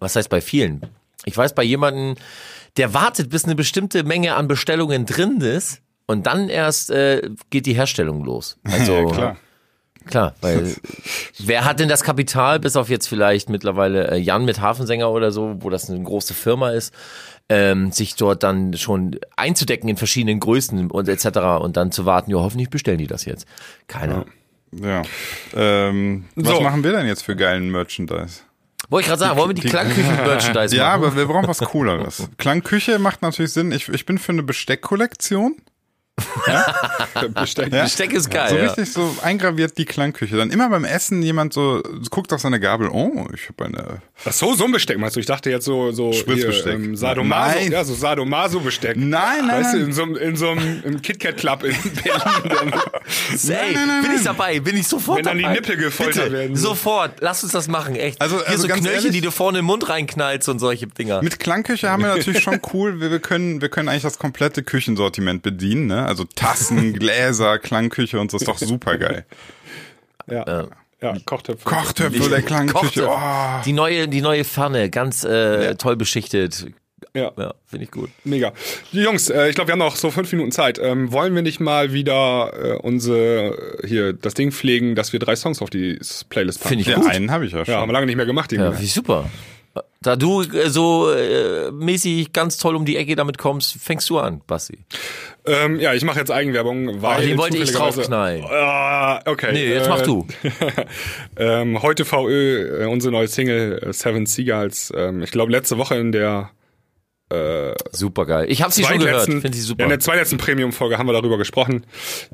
[0.00, 0.82] was heißt bei vielen?
[1.24, 2.16] Ich weiß bei jemanden,
[2.76, 7.66] der wartet, bis eine bestimmte Menge an Bestellungen drin ist und dann erst äh, geht
[7.66, 8.58] die Herstellung los.
[8.70, 9.36] Also Ja, klar.
[10.08, 10.74] Klar, weil
[11.38, 15.30] wer hat denn das Kapital, bis auf jetzt vielleicht mittlerweile äh, Jan mit Hafensänger oder
[15.30, 16.92] so, wo das eine große Firma ist,
[17.48, 21.38] ähm, sich dort dann schon einzudecken in verschiedenen Größen und etc.
[21.60, 23.46] und dann zu warten, ja, hoffentlich bestellen die das jetzt.
[23.86, 24.24] Keiner.
[24.72, 25.02] Ja.
[25.54, 26.60] Ähm, was So.
[26.60, 28.40] machen wir denn jetzt für geilen Merchandise?
[28.90, 31.04] Wollte ich gerade sagen, wollen wir die Klangküchen-Merchandise Ja, machen?
[31.04, 32.28] aber wir brauchen was Cooleres.
[32.38, 33.72] Klangküche macht natürlich Sinn.
[33.72, 35.56] Ich, ich bin für eine Besteckkollektion.
[37.34, 37.72] Besteck.
[37.72, 37.82] Ja?
[37.84, 38.48] Besteck ist geil.
[38.50, 38.64] So ja.
[38.66, 40.36] richtig so eingraviert die Klangküche.
[40.36, 42.88] Dann immer beim Essen jemand so guckt auf seine Gabel.
[42.90, 44.02] Oh, ich habe eine.
[44.24, 45.20] Ach so, so ein Besteck meinst du?
[45.20, 46.76] Ich dachte jetzt so, so Spritzbesteck.
[46.78, 47.72] Hier, ähm, Sadomaso, Nein.
[47.72, 48.96] ja, so Sadomaso-Besteck.
[48.96, 49.86] Nein, nein, Weißt du, nein.
[49.86, 52.72] in so, einem- in so einem im KitKat Club in Berlin.
[53.48, 55.54] Ey, bin ich dabei, bin ich sofort Wenn dann die dabei.
[55.54, 56.56] Nippel gefoltert Bitte, werden.
[56.56, 58.20] Sofort, lass uns das machen, echt.
[58.20, 60.58] Also- Hier also so ganz Knöllchen, ehrlich- die du vorne in den Mund reinknallst und
[60.58, 61.22] solche Dinger.
[61.22, 63.00] Mit Klangküche haben wir natürlich schon cool.
[63.00, 65.86] Wir, wir können, wir können eigentlich das komplette Küchensortiment bedienen.
[65.86, 66.06] Ne?
[66.08, 69.24] Also Tassen, Gläser, Klangküche und so ist doch super geil.
[70.26, 70.66] ja.
[71.00, 71.64] ja, Kochtöpfe.
[71.64, 73.08] Kochtöpfe der Klangküche.
[73.08, 73.16] Oh.
[73.64, 76.66] Die neue, die neue Pfanne, ganz äh, toll beschichtet.
[77.14, 78.10] Ja, Ja, finde ich gut.
[78.24, 78.52] mega.
[78.92, 80.78] Die Jungs, äh, ich glaube, wir haben noch so fünf Minuten Zeit.
[80.78, 85.36] Ähm, wollen wir nicht mal wieder äh, unsere hier das Ding pflegen, dass wir drei
[85.36, 85.98] Songs auf die
[86.28, 86.68] Playlist packen?
[86.70, 87.08] Finde ich Ja, gut.
[87.10, 87.72] einen habe ich ja schon.
[87.74, 88.52] Ja, haben wir lange nicht mehr gemacht.
[88.52, 89.30] Ja, ich super.
[90.02, 94.18] Da du äh, so äh, mäßig ganz toll um die Ecke damit kommst, fängst du
[94.18, 94.78] an, Basti.
[95.48, 97.18] Ähm, ja, ich mache jetzt Eigenwerbung, weil.
[97.18, 98.44] Oh, den wollte ich draufknallen.
[98.44, 99.50] Ah, okay.
[99.52, 100.26] Nee, jetzt mach du.
[101.36, 104.92] ähm, heute VÖ, äh, unsere neue Single äh, Seven Seagulls.
[104.96, 106.50] Ähm, ich glaube, letzte Woche in der
[107.92, 108.46] Super geil.
[108.48, 109.82] Ich habe sie schon gehört, finde sie Ja, super.
[109.82, 111.84] in der zweitletzten Premium-Folge haben wir darüber gesprochen.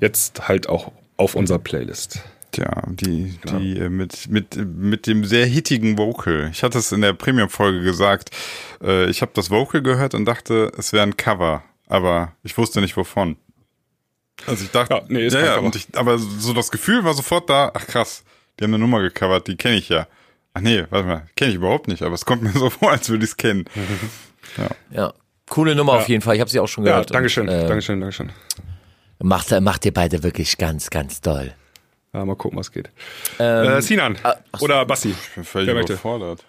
[0.00, 2.22] Jetzt halt auch auf unserer Playlist.
[2.52, 6.48] Tja, die, die äh, mit, mit, mit dem sehr hittigen Vocal.
[6.52, 8.30] Ich hatte es in der Premium-Folge gesagt.
[8.80, 11.64] Äh, ich habe das Vocal gehört und dachte, es wäre ein Cover,
[11.94, 13.36] aber ich wusste nicht wovon.
[14.46, 17.14] Also ich dachte, Ja, nee, ist ja, ja, und ich, aber so das Gefühl war
[17.14, 18.24] sofort da, ach krass,
[18.58, 20.06] die haben eine Nummer gecovert, die kenne ich ja.
[20.54, 23.08] Ach nee, warte mal, kenne ich überhaupt nicht, aber es kommt mir so vor, als
[23.08, 23.64] würde ich es kennen.
[24.90, 25.12] ja.
[25.48, 26.34] Coole Nummer auf jeden Fall.
[26.36, 27.14] Ich habe sie auch schon Ja, gehört.
[27.14, 28.32] Dankeschön, Und, äh, Dankeschön, Dankeschön.
[29.22, 31.54] Macht, macht ihr beide wirklich ganz, ganz doll.
[32.14, 32.90] Ja, mal gucken, was geht.
[33.40, 34.16] Ähm, äh, Sinan
[34.60, 35.10] oder Basti.
[35.10, 35.94] Ich bin völlig Wer möchte?
[35.94, 36.44] überfordert.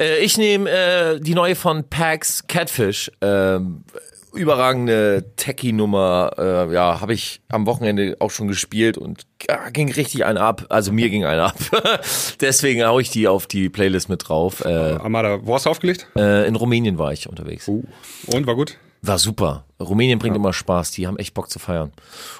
[0.00, 3.12] Äh, ich nehme äh, die neue von Pax Catfish.
[3.20, 3.84] Ähm,
[4.32, 6.30] überragende Techie-Nummer.
[6.70, 10.64] Äh, ja, habe ich am Wochenende auch schon gespielt und ja, ging richtig ein ab.
[10.70, 11.56] Also mir ging ein ab.
[12.40, 14.64] Deswegen hau ich die auf die Playlist mit drauf.
[14.64, 16.06] Äh, Amada, wo hast du aufgelegt?
[16.16, 17.68] äh, in Rumänien war ich unterwegs.
[17.68, 18.78] Und, war gut?
[19.04, 19.64] War super.
[19.80, 20.92] Rumänien bringt immer Spaß.
[20.92, 21.92] Die haben echt Bock zu feiern.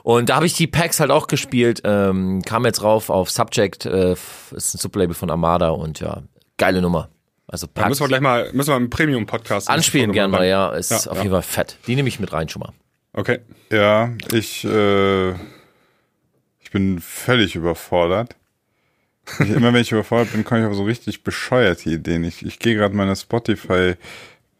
[0.04, 1.80] Und da habe ich die Packs halt auch gespielt.
[1.84, 3.84] Ähm, kam jetzt rauf auf Subject.
[3.84, 6.22] Äh, ist ein Sublabel von Armada und ja,
[6.58, 7.08] geile Nummer.
[7.48, 7.88] Also Da Packs.
[7.88, 10.70] müssen wir gleich mal, müssen wir im Premium-Podcast Anspielen gerne mal, ja.
[10.70, 11.22] Ist Ja, auf ja.
[11.24, 11.78] jeden Fall fett.
[11.88, 12.72] Die nehme ich mit rein schon mal.
[13.12, 13.40] Okay.
[13.70, 18.36] Ja, ich, äh, ich bin völlig überfordert.
[19.40, 22.24] Ich, immer wenn ich überfordert bin, komme ich auf so richtig bescheuerte Ideen.
[22.24, 23.16] Ich, ich gehe gerade meine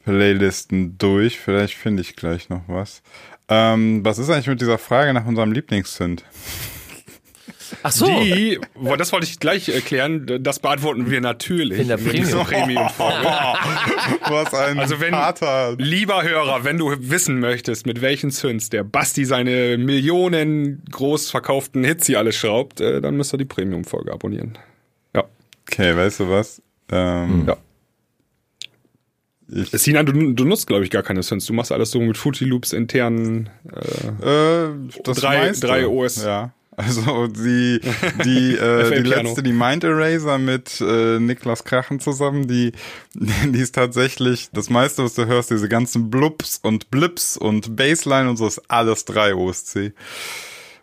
[0.02, 1.38] Spotify-Playlisten durch.
[1.38, 3.02] Vielleicht finde ich gleich noch was.
[3.48, 6.24] Ähm, was ist eigentlich mit dieser Frage nach unserem Lieblingssynth?
[7.82, 8.06] Ach so.
[8.06, 8.60] Die,
[8.98, 11.80] das wollte ich gleich erklären, das beantworten wir natürlich.
[11.80, 12.44] In der Premium.
[12.44, 13.26] Premium-Folge.
[14.28, 15.74] Was ein Also wenn, harter...
[15.78, 21.82] lieber Hörer, wenn du wissen möchtest, mit welchen Synths der Basti seine Millionen groß verkauften
[21.82, 24.58] Hits hier alles schraubt, äh, dann müsst ihr die Premium-Folge abonnieren.
[25.16, 25.24] Ja.
[25.66, 26.60] Okay, weißt du was?
[26.90, 27.56] Ähm, Ja.
[29.54, 31.46] Ich, Sinan, du, du nutzt, glaube ich, gar keine Synths.
[31.46, 33.50] Du machst alles so mit Fruity Loops intern.
[34.20, 34.68] Äh,
[35.04, 35.66] das Drei- meiste.
[35.66, 36.24] drei OS.
[36.24, 36.52] Ja.
[36.74, 37.80] Also die,
[38.24, 42.72] die, äh, die letzte, die Mind Eraser mit äh, Niklas Krachen zusammen, die,
[43.14, 48.30] die ist tatsächlich, das meiste, was du hörst, diese ganzen Blubs und Blips und Bassline
[48.30, 49.92] und so, ist alles drei OSC.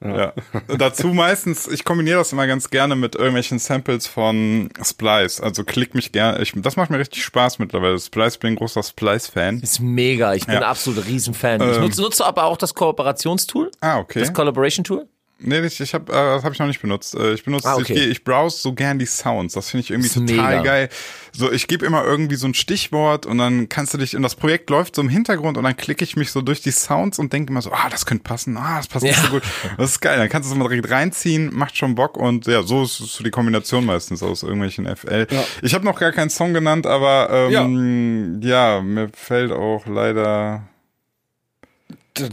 [0.02, 0.34] Ja.
[0.78, 5.42] Dazu meistens, ich kombiniere das immer ganz gerne mit irgendwelchen Samples von Splice.
[5.42, 8.00] Also klick mich gerne, ich, das macht mir richtig Spaß mittlerweile.
[8.00, 9.60] Splice, ich bin ein großer Splice-Fan.
[9.60, 10.34] Ist mega.
[10.36, 10.62] Ich bin Ja.
[10.62, 11.62] ein absoluter Riesenfan.
[11.62, 11.82] Ich Ähm.
[11.82, 13.72] nutze, nutze aber auch das Kooperationstool.
[13.82, 14.22] Ah, okay.
[14.22, 15.08] Das Collaboration-Tool.
[15.42, 17.16] Nee, ich, ich hab, äh, das habe ich noch nicht benutzt.
[17.16, 17.94] Äh, ich benutze, Ah, okay.
[17.94, 19.54] ich, geh- ich browse so gern die Sounds.
[19.54, 20.26] Das finde ich irgendwie total
[20.58, 20.62] mega.
[20.64, 20.90] geil.
[21.32, 24.36] So, ich gebe immer irgendwie so ein Stichwort und dann kannst du dich, und das
[24.36, 27.32] Projekt läuft so im Hintergrund und dann klicke ich mich so durch die Sounds und
[27.32, 29.24] denke immer so, ah, das könnte passen, ah, das passt nicht Ja.
[29.24, 29.44] so gut.
[29.78, 30.18] Das ist geil.
[30.18, 33.24] Dann kannst du es mal direkt reinziehen, macht schon Bock und ja, so ist so
[33.24, 35.26] die Kombination meistens aus irgendwelchen FL.
[35.62, 38.82] Ich habe noch gar keinen Song genannt, aber ähm, ja.
[38.82, 40.64] mir fällt auch leider.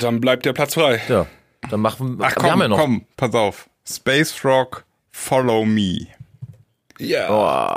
[0.01, 1.01] Dann bleibt der Platz frei.
[1.09, 1.27] Ja.
[1.71, 2.27] Dann machen wir.
[2.27, 2.79] Ach komm, wir haben ja noch.
[2.79, 3.69] komm, pass auf.
[3.89, 6.07] Space Rock, Follow Me.
[6.99, 7.29] Ja.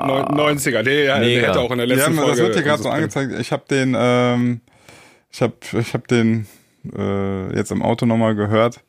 [0.05, 0.81] Neun- 90er.
[0.83, 2.31] Der, der hätte auch in der letzten ja, Folge.
[2.37, 3.33] das wird hier gerade so angezeigt.
[3.39, 4.61] Ich habe den, ähm,
[5.31, 6.47] ich habe, ich habe den
[6.97, 8.81] äh, jetzt im Auto nochmal gehört.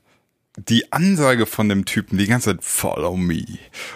[0.56, 3.44] Die Ansage von dem Typen, die ganze Zeit Follow me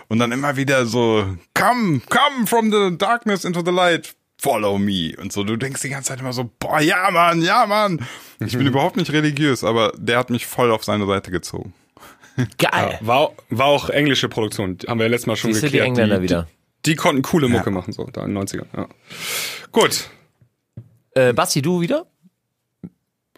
[0.08, 1.24] und dann immer wieder so
[1.54, 5.42] Come, come from the darkness into the light, Follow me und so.
[5.42, 8.04] Du denkst die ganze Zeit immer so, boah, ja Mann, ja Mann.
[8.40, 11.72] Ich bin überhaupt nicht religiös, aber der hat mich voll auf seine Seite gezogen.
[12.58, 12.98] Geil.
[13.00, 14.76] War, war auch englische Produktion.
[14.86, 15.86] Haben wir ja letztes Mal schon Siehst du die geklärt.
[15.86, 16.46] Engländer wieder.
[16.84, 18.66] Die, die konnten coole Mucke machen, so, da in den 90ern.
[18.76, 18.86] Ja.
[19.72, 20.10] Gut.
[21.12, 22.04] Äh, Basti, du wieder?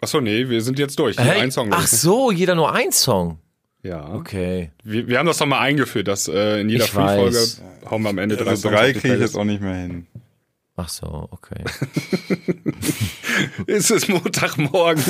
[0.01, 1.15] Achso, nee, wir sind jetzt durch.
[1.15, 1.69] Nur Hey, Ein Song.
[1.71, 3.39] Ach so, jeder nur ein Song.
[3.81, 4.13] Ja.
[4.13, 4.71] Okay.
[4.83, 7.39] Wir, wir haben das doch mal eingeführt, dass äh, in jeder Free-Folge
[7.89, 9.61] hauen wir am Ende drei Also Songs drei auf die kriege ich jetzt auch nicht
[9.61, 10.07] mehr hin.
[10.79, 11.63] Ach so, okay.
[13.67, 15.03] Es ist Montagmorgen.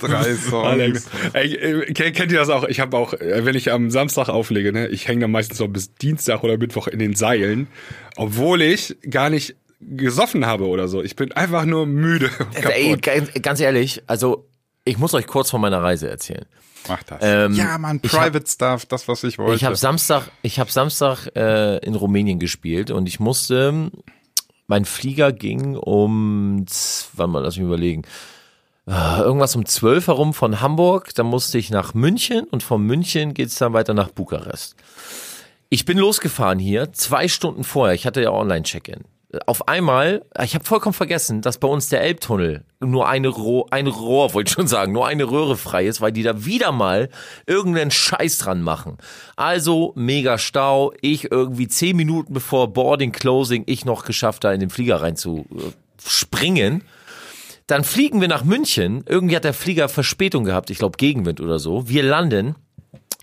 [0.00, 0.66] Drei Songs.
[0.66, 2.64] Alex, ey, äh, kennt kennt ihr das auch?
[2.64, 5.68] Ich habe auch, äh, wenn ich am Samstag auflege, ne, ich hänge dann meistens so
[5.68, 7.68] bis Dienstag oder Mittwoch in den Seilen,
[8.16, 11.02] obwohl ich gar nicht gesoffen habe oder so.
[11.02, 12.30] Ich bin einfach nur müde.
[12.56, 12.96] und Ey,
[13.42, 14.48] ganz, ehrlich, also
[14.84, 16.46] ich muss euch kurz von meiner Reise erzählen.
[16.88, 17.18] Mach das.
[17.22, 19.54] Ähm, ja, Mann, ich hab- Private Stuff, das, was ich wollte.
[19.56, 23.90] Ich habe Samstag, ich habe Samstag äh, in Rumänien gespielt und ich musste,
[24.68, 26.64] mein Flieger ging um,
[27.14, 28.02] wann mal, lass mich überlegen,
[28.86, 33.34] äh, irgendwas um 12 herum von Hamburg, dann musste ich nach München und von München
[33.34, 34.76] geht's dann weiter nach Bukarest.
[35.70, 39.04] Ich bin losgefahren hier, zwei Stunden vorher, ich hatte ja Online-Check-In.
[39.44, 43.86] Auf einmal, ich habe vollkommen vergessen, dass bei uns der Elbtunnel nur eine Rohr, ein
[43.86, 47.10] Rohr, wollte ich schon sagen, nur eine Röhre frei ist, weil die da wieder mal
[47.46, 48.96] irgendeinen Scheiß dran machen.
[49.36, 54.60] Also mega Stau, ich irgendwie zehn Minuten bevor Boarding, Closing, ich noch geschafft, da in
[54.60, 55.72] den Flieger rein zu äh,
[56.02, 56.84] springen.
[57.66, 59.04] Dann fliegen wir nach München.
[59.06, 61.86] Irgendwie hat der Flieger Verspätung gehabt, ich glaube Gegenwind oder so.
[61.86, 62.54] Wir landen.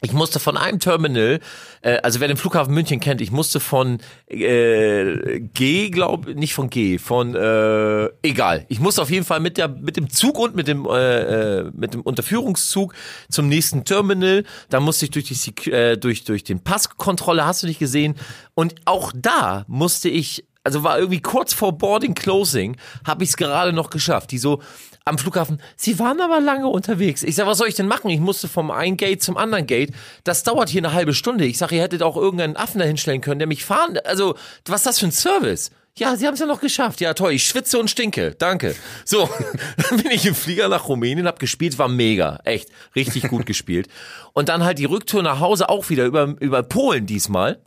[0.02, 1.40] Ich musste von einem Terminal,
[1.82, 6.70] äh, also wer den Flughafen München kennt, ich musste von äh, G, glaube nicht von
[6.70, 8.66] G, von äh, egal.
[8.68, 11.72] Ich musste auf jeden Fall mit der mit dem Zug und mit dem äh, äh,
[11.74, 12.94] mit dem Unterführungszug
[13.30, 14.44] zum nächsten Terminal.
[14.70, 18.16] Da musste ich durch die äh, durch durch den Passkontrolle, hast du nicht gesehen?
[18.54, 23.38] Und auch da musste ich also war irgendwie kurz vor Boarding Closing, habe ich es
[23.38, 24.32] gerade noch geschafft.
[24.32, 24.62] Die so
[25.06, 27.22] am Flughafen, sie waren aber lange unterwegs.
[27.22, 28.10] Ich sag, was soll ich denn machen?
[28.10, 29.92] Ich musste vom einen Gate zum anderen Gate.
[30.24, 31.46] Das dauert hier eine halbe Stunde.
[31.46, 34.00] Ich sag, ihr hättet auch irgendeinen Affen da hinstellen können, der mich fahren.
[34.04, 34.36] Also,
[34.66, 35.70] was ist das für ein Service?
[35.98, 37.00] Ja, sie haben es ja noch geschafft.
[37.00, 37.34] Ja, toll.
[37.34, 38.36] Ich schwitze und stinke.
[38.38, 38.76] Danke.
[39.06, 39.30] So,
[39.90, 42.40] dann bin ich im Flieger nach Rumänien, hab gespielt, war mega.
[42.44, 42.70] Echt.
[42.96, 43.88] Richtig gut gespielt.
[44.34, 47.62] Und dann halt die Rücktour nach Hause auch wieder über, über Polen diesmal,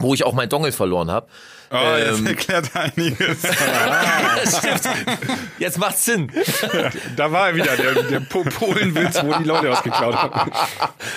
[0.00, 1.28] wo ich auch mein Dongel verloren habe.
[1.70, 3.38] Oh, das erklärt einiges.
[5.58, 6.30] Jetzt macht's Sinn.
[7.16, 10.50] Da war er wieder, der, der Po- Polenwitz, wo die Leute was geklaut haben.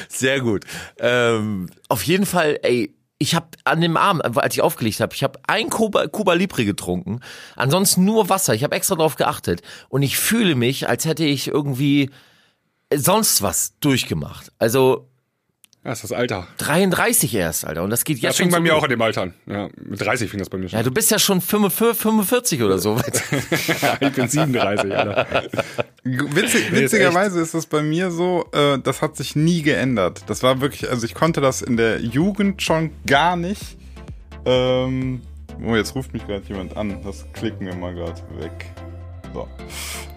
[0.09, 0.65] Sehr gut.
[0.99, 5.23] Ähm, auf jeden Fall, ey, ich habe an dem Abend, als ich aufgelegt habe, ich
[5.23, 7.21] habe ein Cuba, Cuba Libre getrunken,
[7.55, 8.53] ansonsten nur Wasser.
[8.53, 12.09] Ich habe extra drauf geachtet und ich fühle mich, als hätte ich irgendwie
[12.93, 14.51] sonst was durchgemacht.
[14.59, 15.09] Also
[15.83, 16.47] Das ist das Alter.
[16.59, 17.83] 33 erst, Alter.
[17.83, 18.79] Und das geht Das jetzt fing schon bei so mir gut.
[18.79, 19.33] auch in dem Alter an.
[19.47, 20.77] Ja, mit 30 fing das bei mir schon.
[20.79, 22.97] Ja, du bist ja schon 45, 45 oder so.
[23.99, 25.27] ich bin 37, Alter.
[26.05, 30.21] Witzig, witzigerweise ist das bei mir so, äh, das hat sich nie geändert.
[30.27, 33.77] Das war wirklich, also ich konnte das in der Jugend schon gar nicht.
[34.45, 35.21] Ähm,
[35.65, 37.03] oh, jetzt ruft mich gerade jemand an.
[37.03, 38.67] Das klicken wir mal gerade weg.
[39.33, 39.49] So.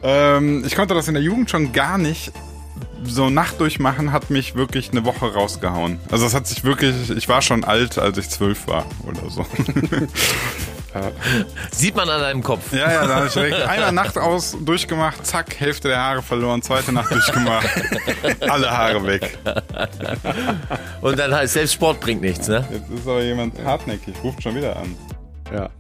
[0.05, 2.31] Ähm, ich konnte das in der Jugend schon gar nicht.
[3.09, 5.98] So Nacht durchmachen hat mich wirklich eine Woche rausgehauen.
[6.11, 9.46] Also das hat sich wirklich, ich war schon alt, als ich zwölf war oder so.
[11.72, 12.72] Sieht man an deinem Kopf.
[12.72, 16.62] Ja, ja, da habe ich direkt eine Nacht aus durchgemacht, zack, Hälfte der Haare verloren,
[16.62, 17.68] zweite Nacht durchgemacht,
[18.40, 19.38] alle Haare weg.
[21.00, 22.66] Und dann heißt selbst Sport bringt nichts, ne?
[22.70, 24.96] Jetzt ist aber jemand hartnäckig, ruft schon wieder an.
[25.53, 25.70] Ja,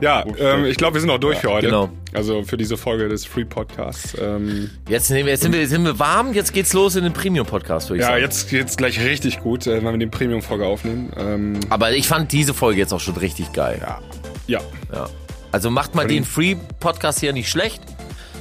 [0.00, 1.66] ja ähm, ich glaube, wir sind auch durch für heute.
[1.66, 1.90] genau.
[2.12, 4.16] Also für diese Folge des Free Podcasts.
[4.20, 7.90] Ähm, Jetzt, wir, jetzt sind, wir, sind wir warm, jetzt geht's los in den Premium-Podcast,
[7.90, 8.22] würde ich ja, sagen.
[8.22, 11.12] jetzt geht's gleich richtig gut, äh, wenn wir die Premium-Folge aufnehmen.
[11.16, 13.80] Ähm, Aber ich fand diese Folge jetzt auch schon richtig geil.
[13.80, 14.00] Ja.
[14.46, 14.60] ja.
[14.92, 15.08] Ja.
[15.50, 17.82] Also macht mal den Free-Podcast hier nicht schlecht.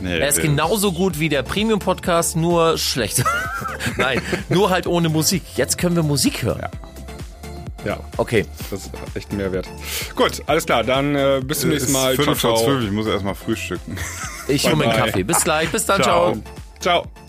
[0.02, 3.24] Nee, Er ist genauso gut wie der Premium-Podcast, nur schlechter.
[3.98, 5.44] Nein, nur halt ohne Musik.
[5.56, 6.60] Jetzt können wir Musik hören.
[6.62, 6.72] Ja,
[8.18, 8.46] Okay.
[8.72, 9.68] das ist echt ein Mehrwert.
[10.16, 12.16] Gut, alles klar, dann äh, bis zum Es nächsten Mal.
[12.16, 12.66] Viertel vor ciao.
[12.66, 13.98] zwölf, ich muss erstmal frühstücken.
[14.48, 15.06] Ich hole mir einen.
[15.06, 15.24] Kaffee.
[15.24, 15.70] Bis gleich.
[15.70, 16.02] Bis dann.
[16.02, 16.34] ciao.
[16.80, 17.04] Ciao.
[17.04, 17.23] ciao.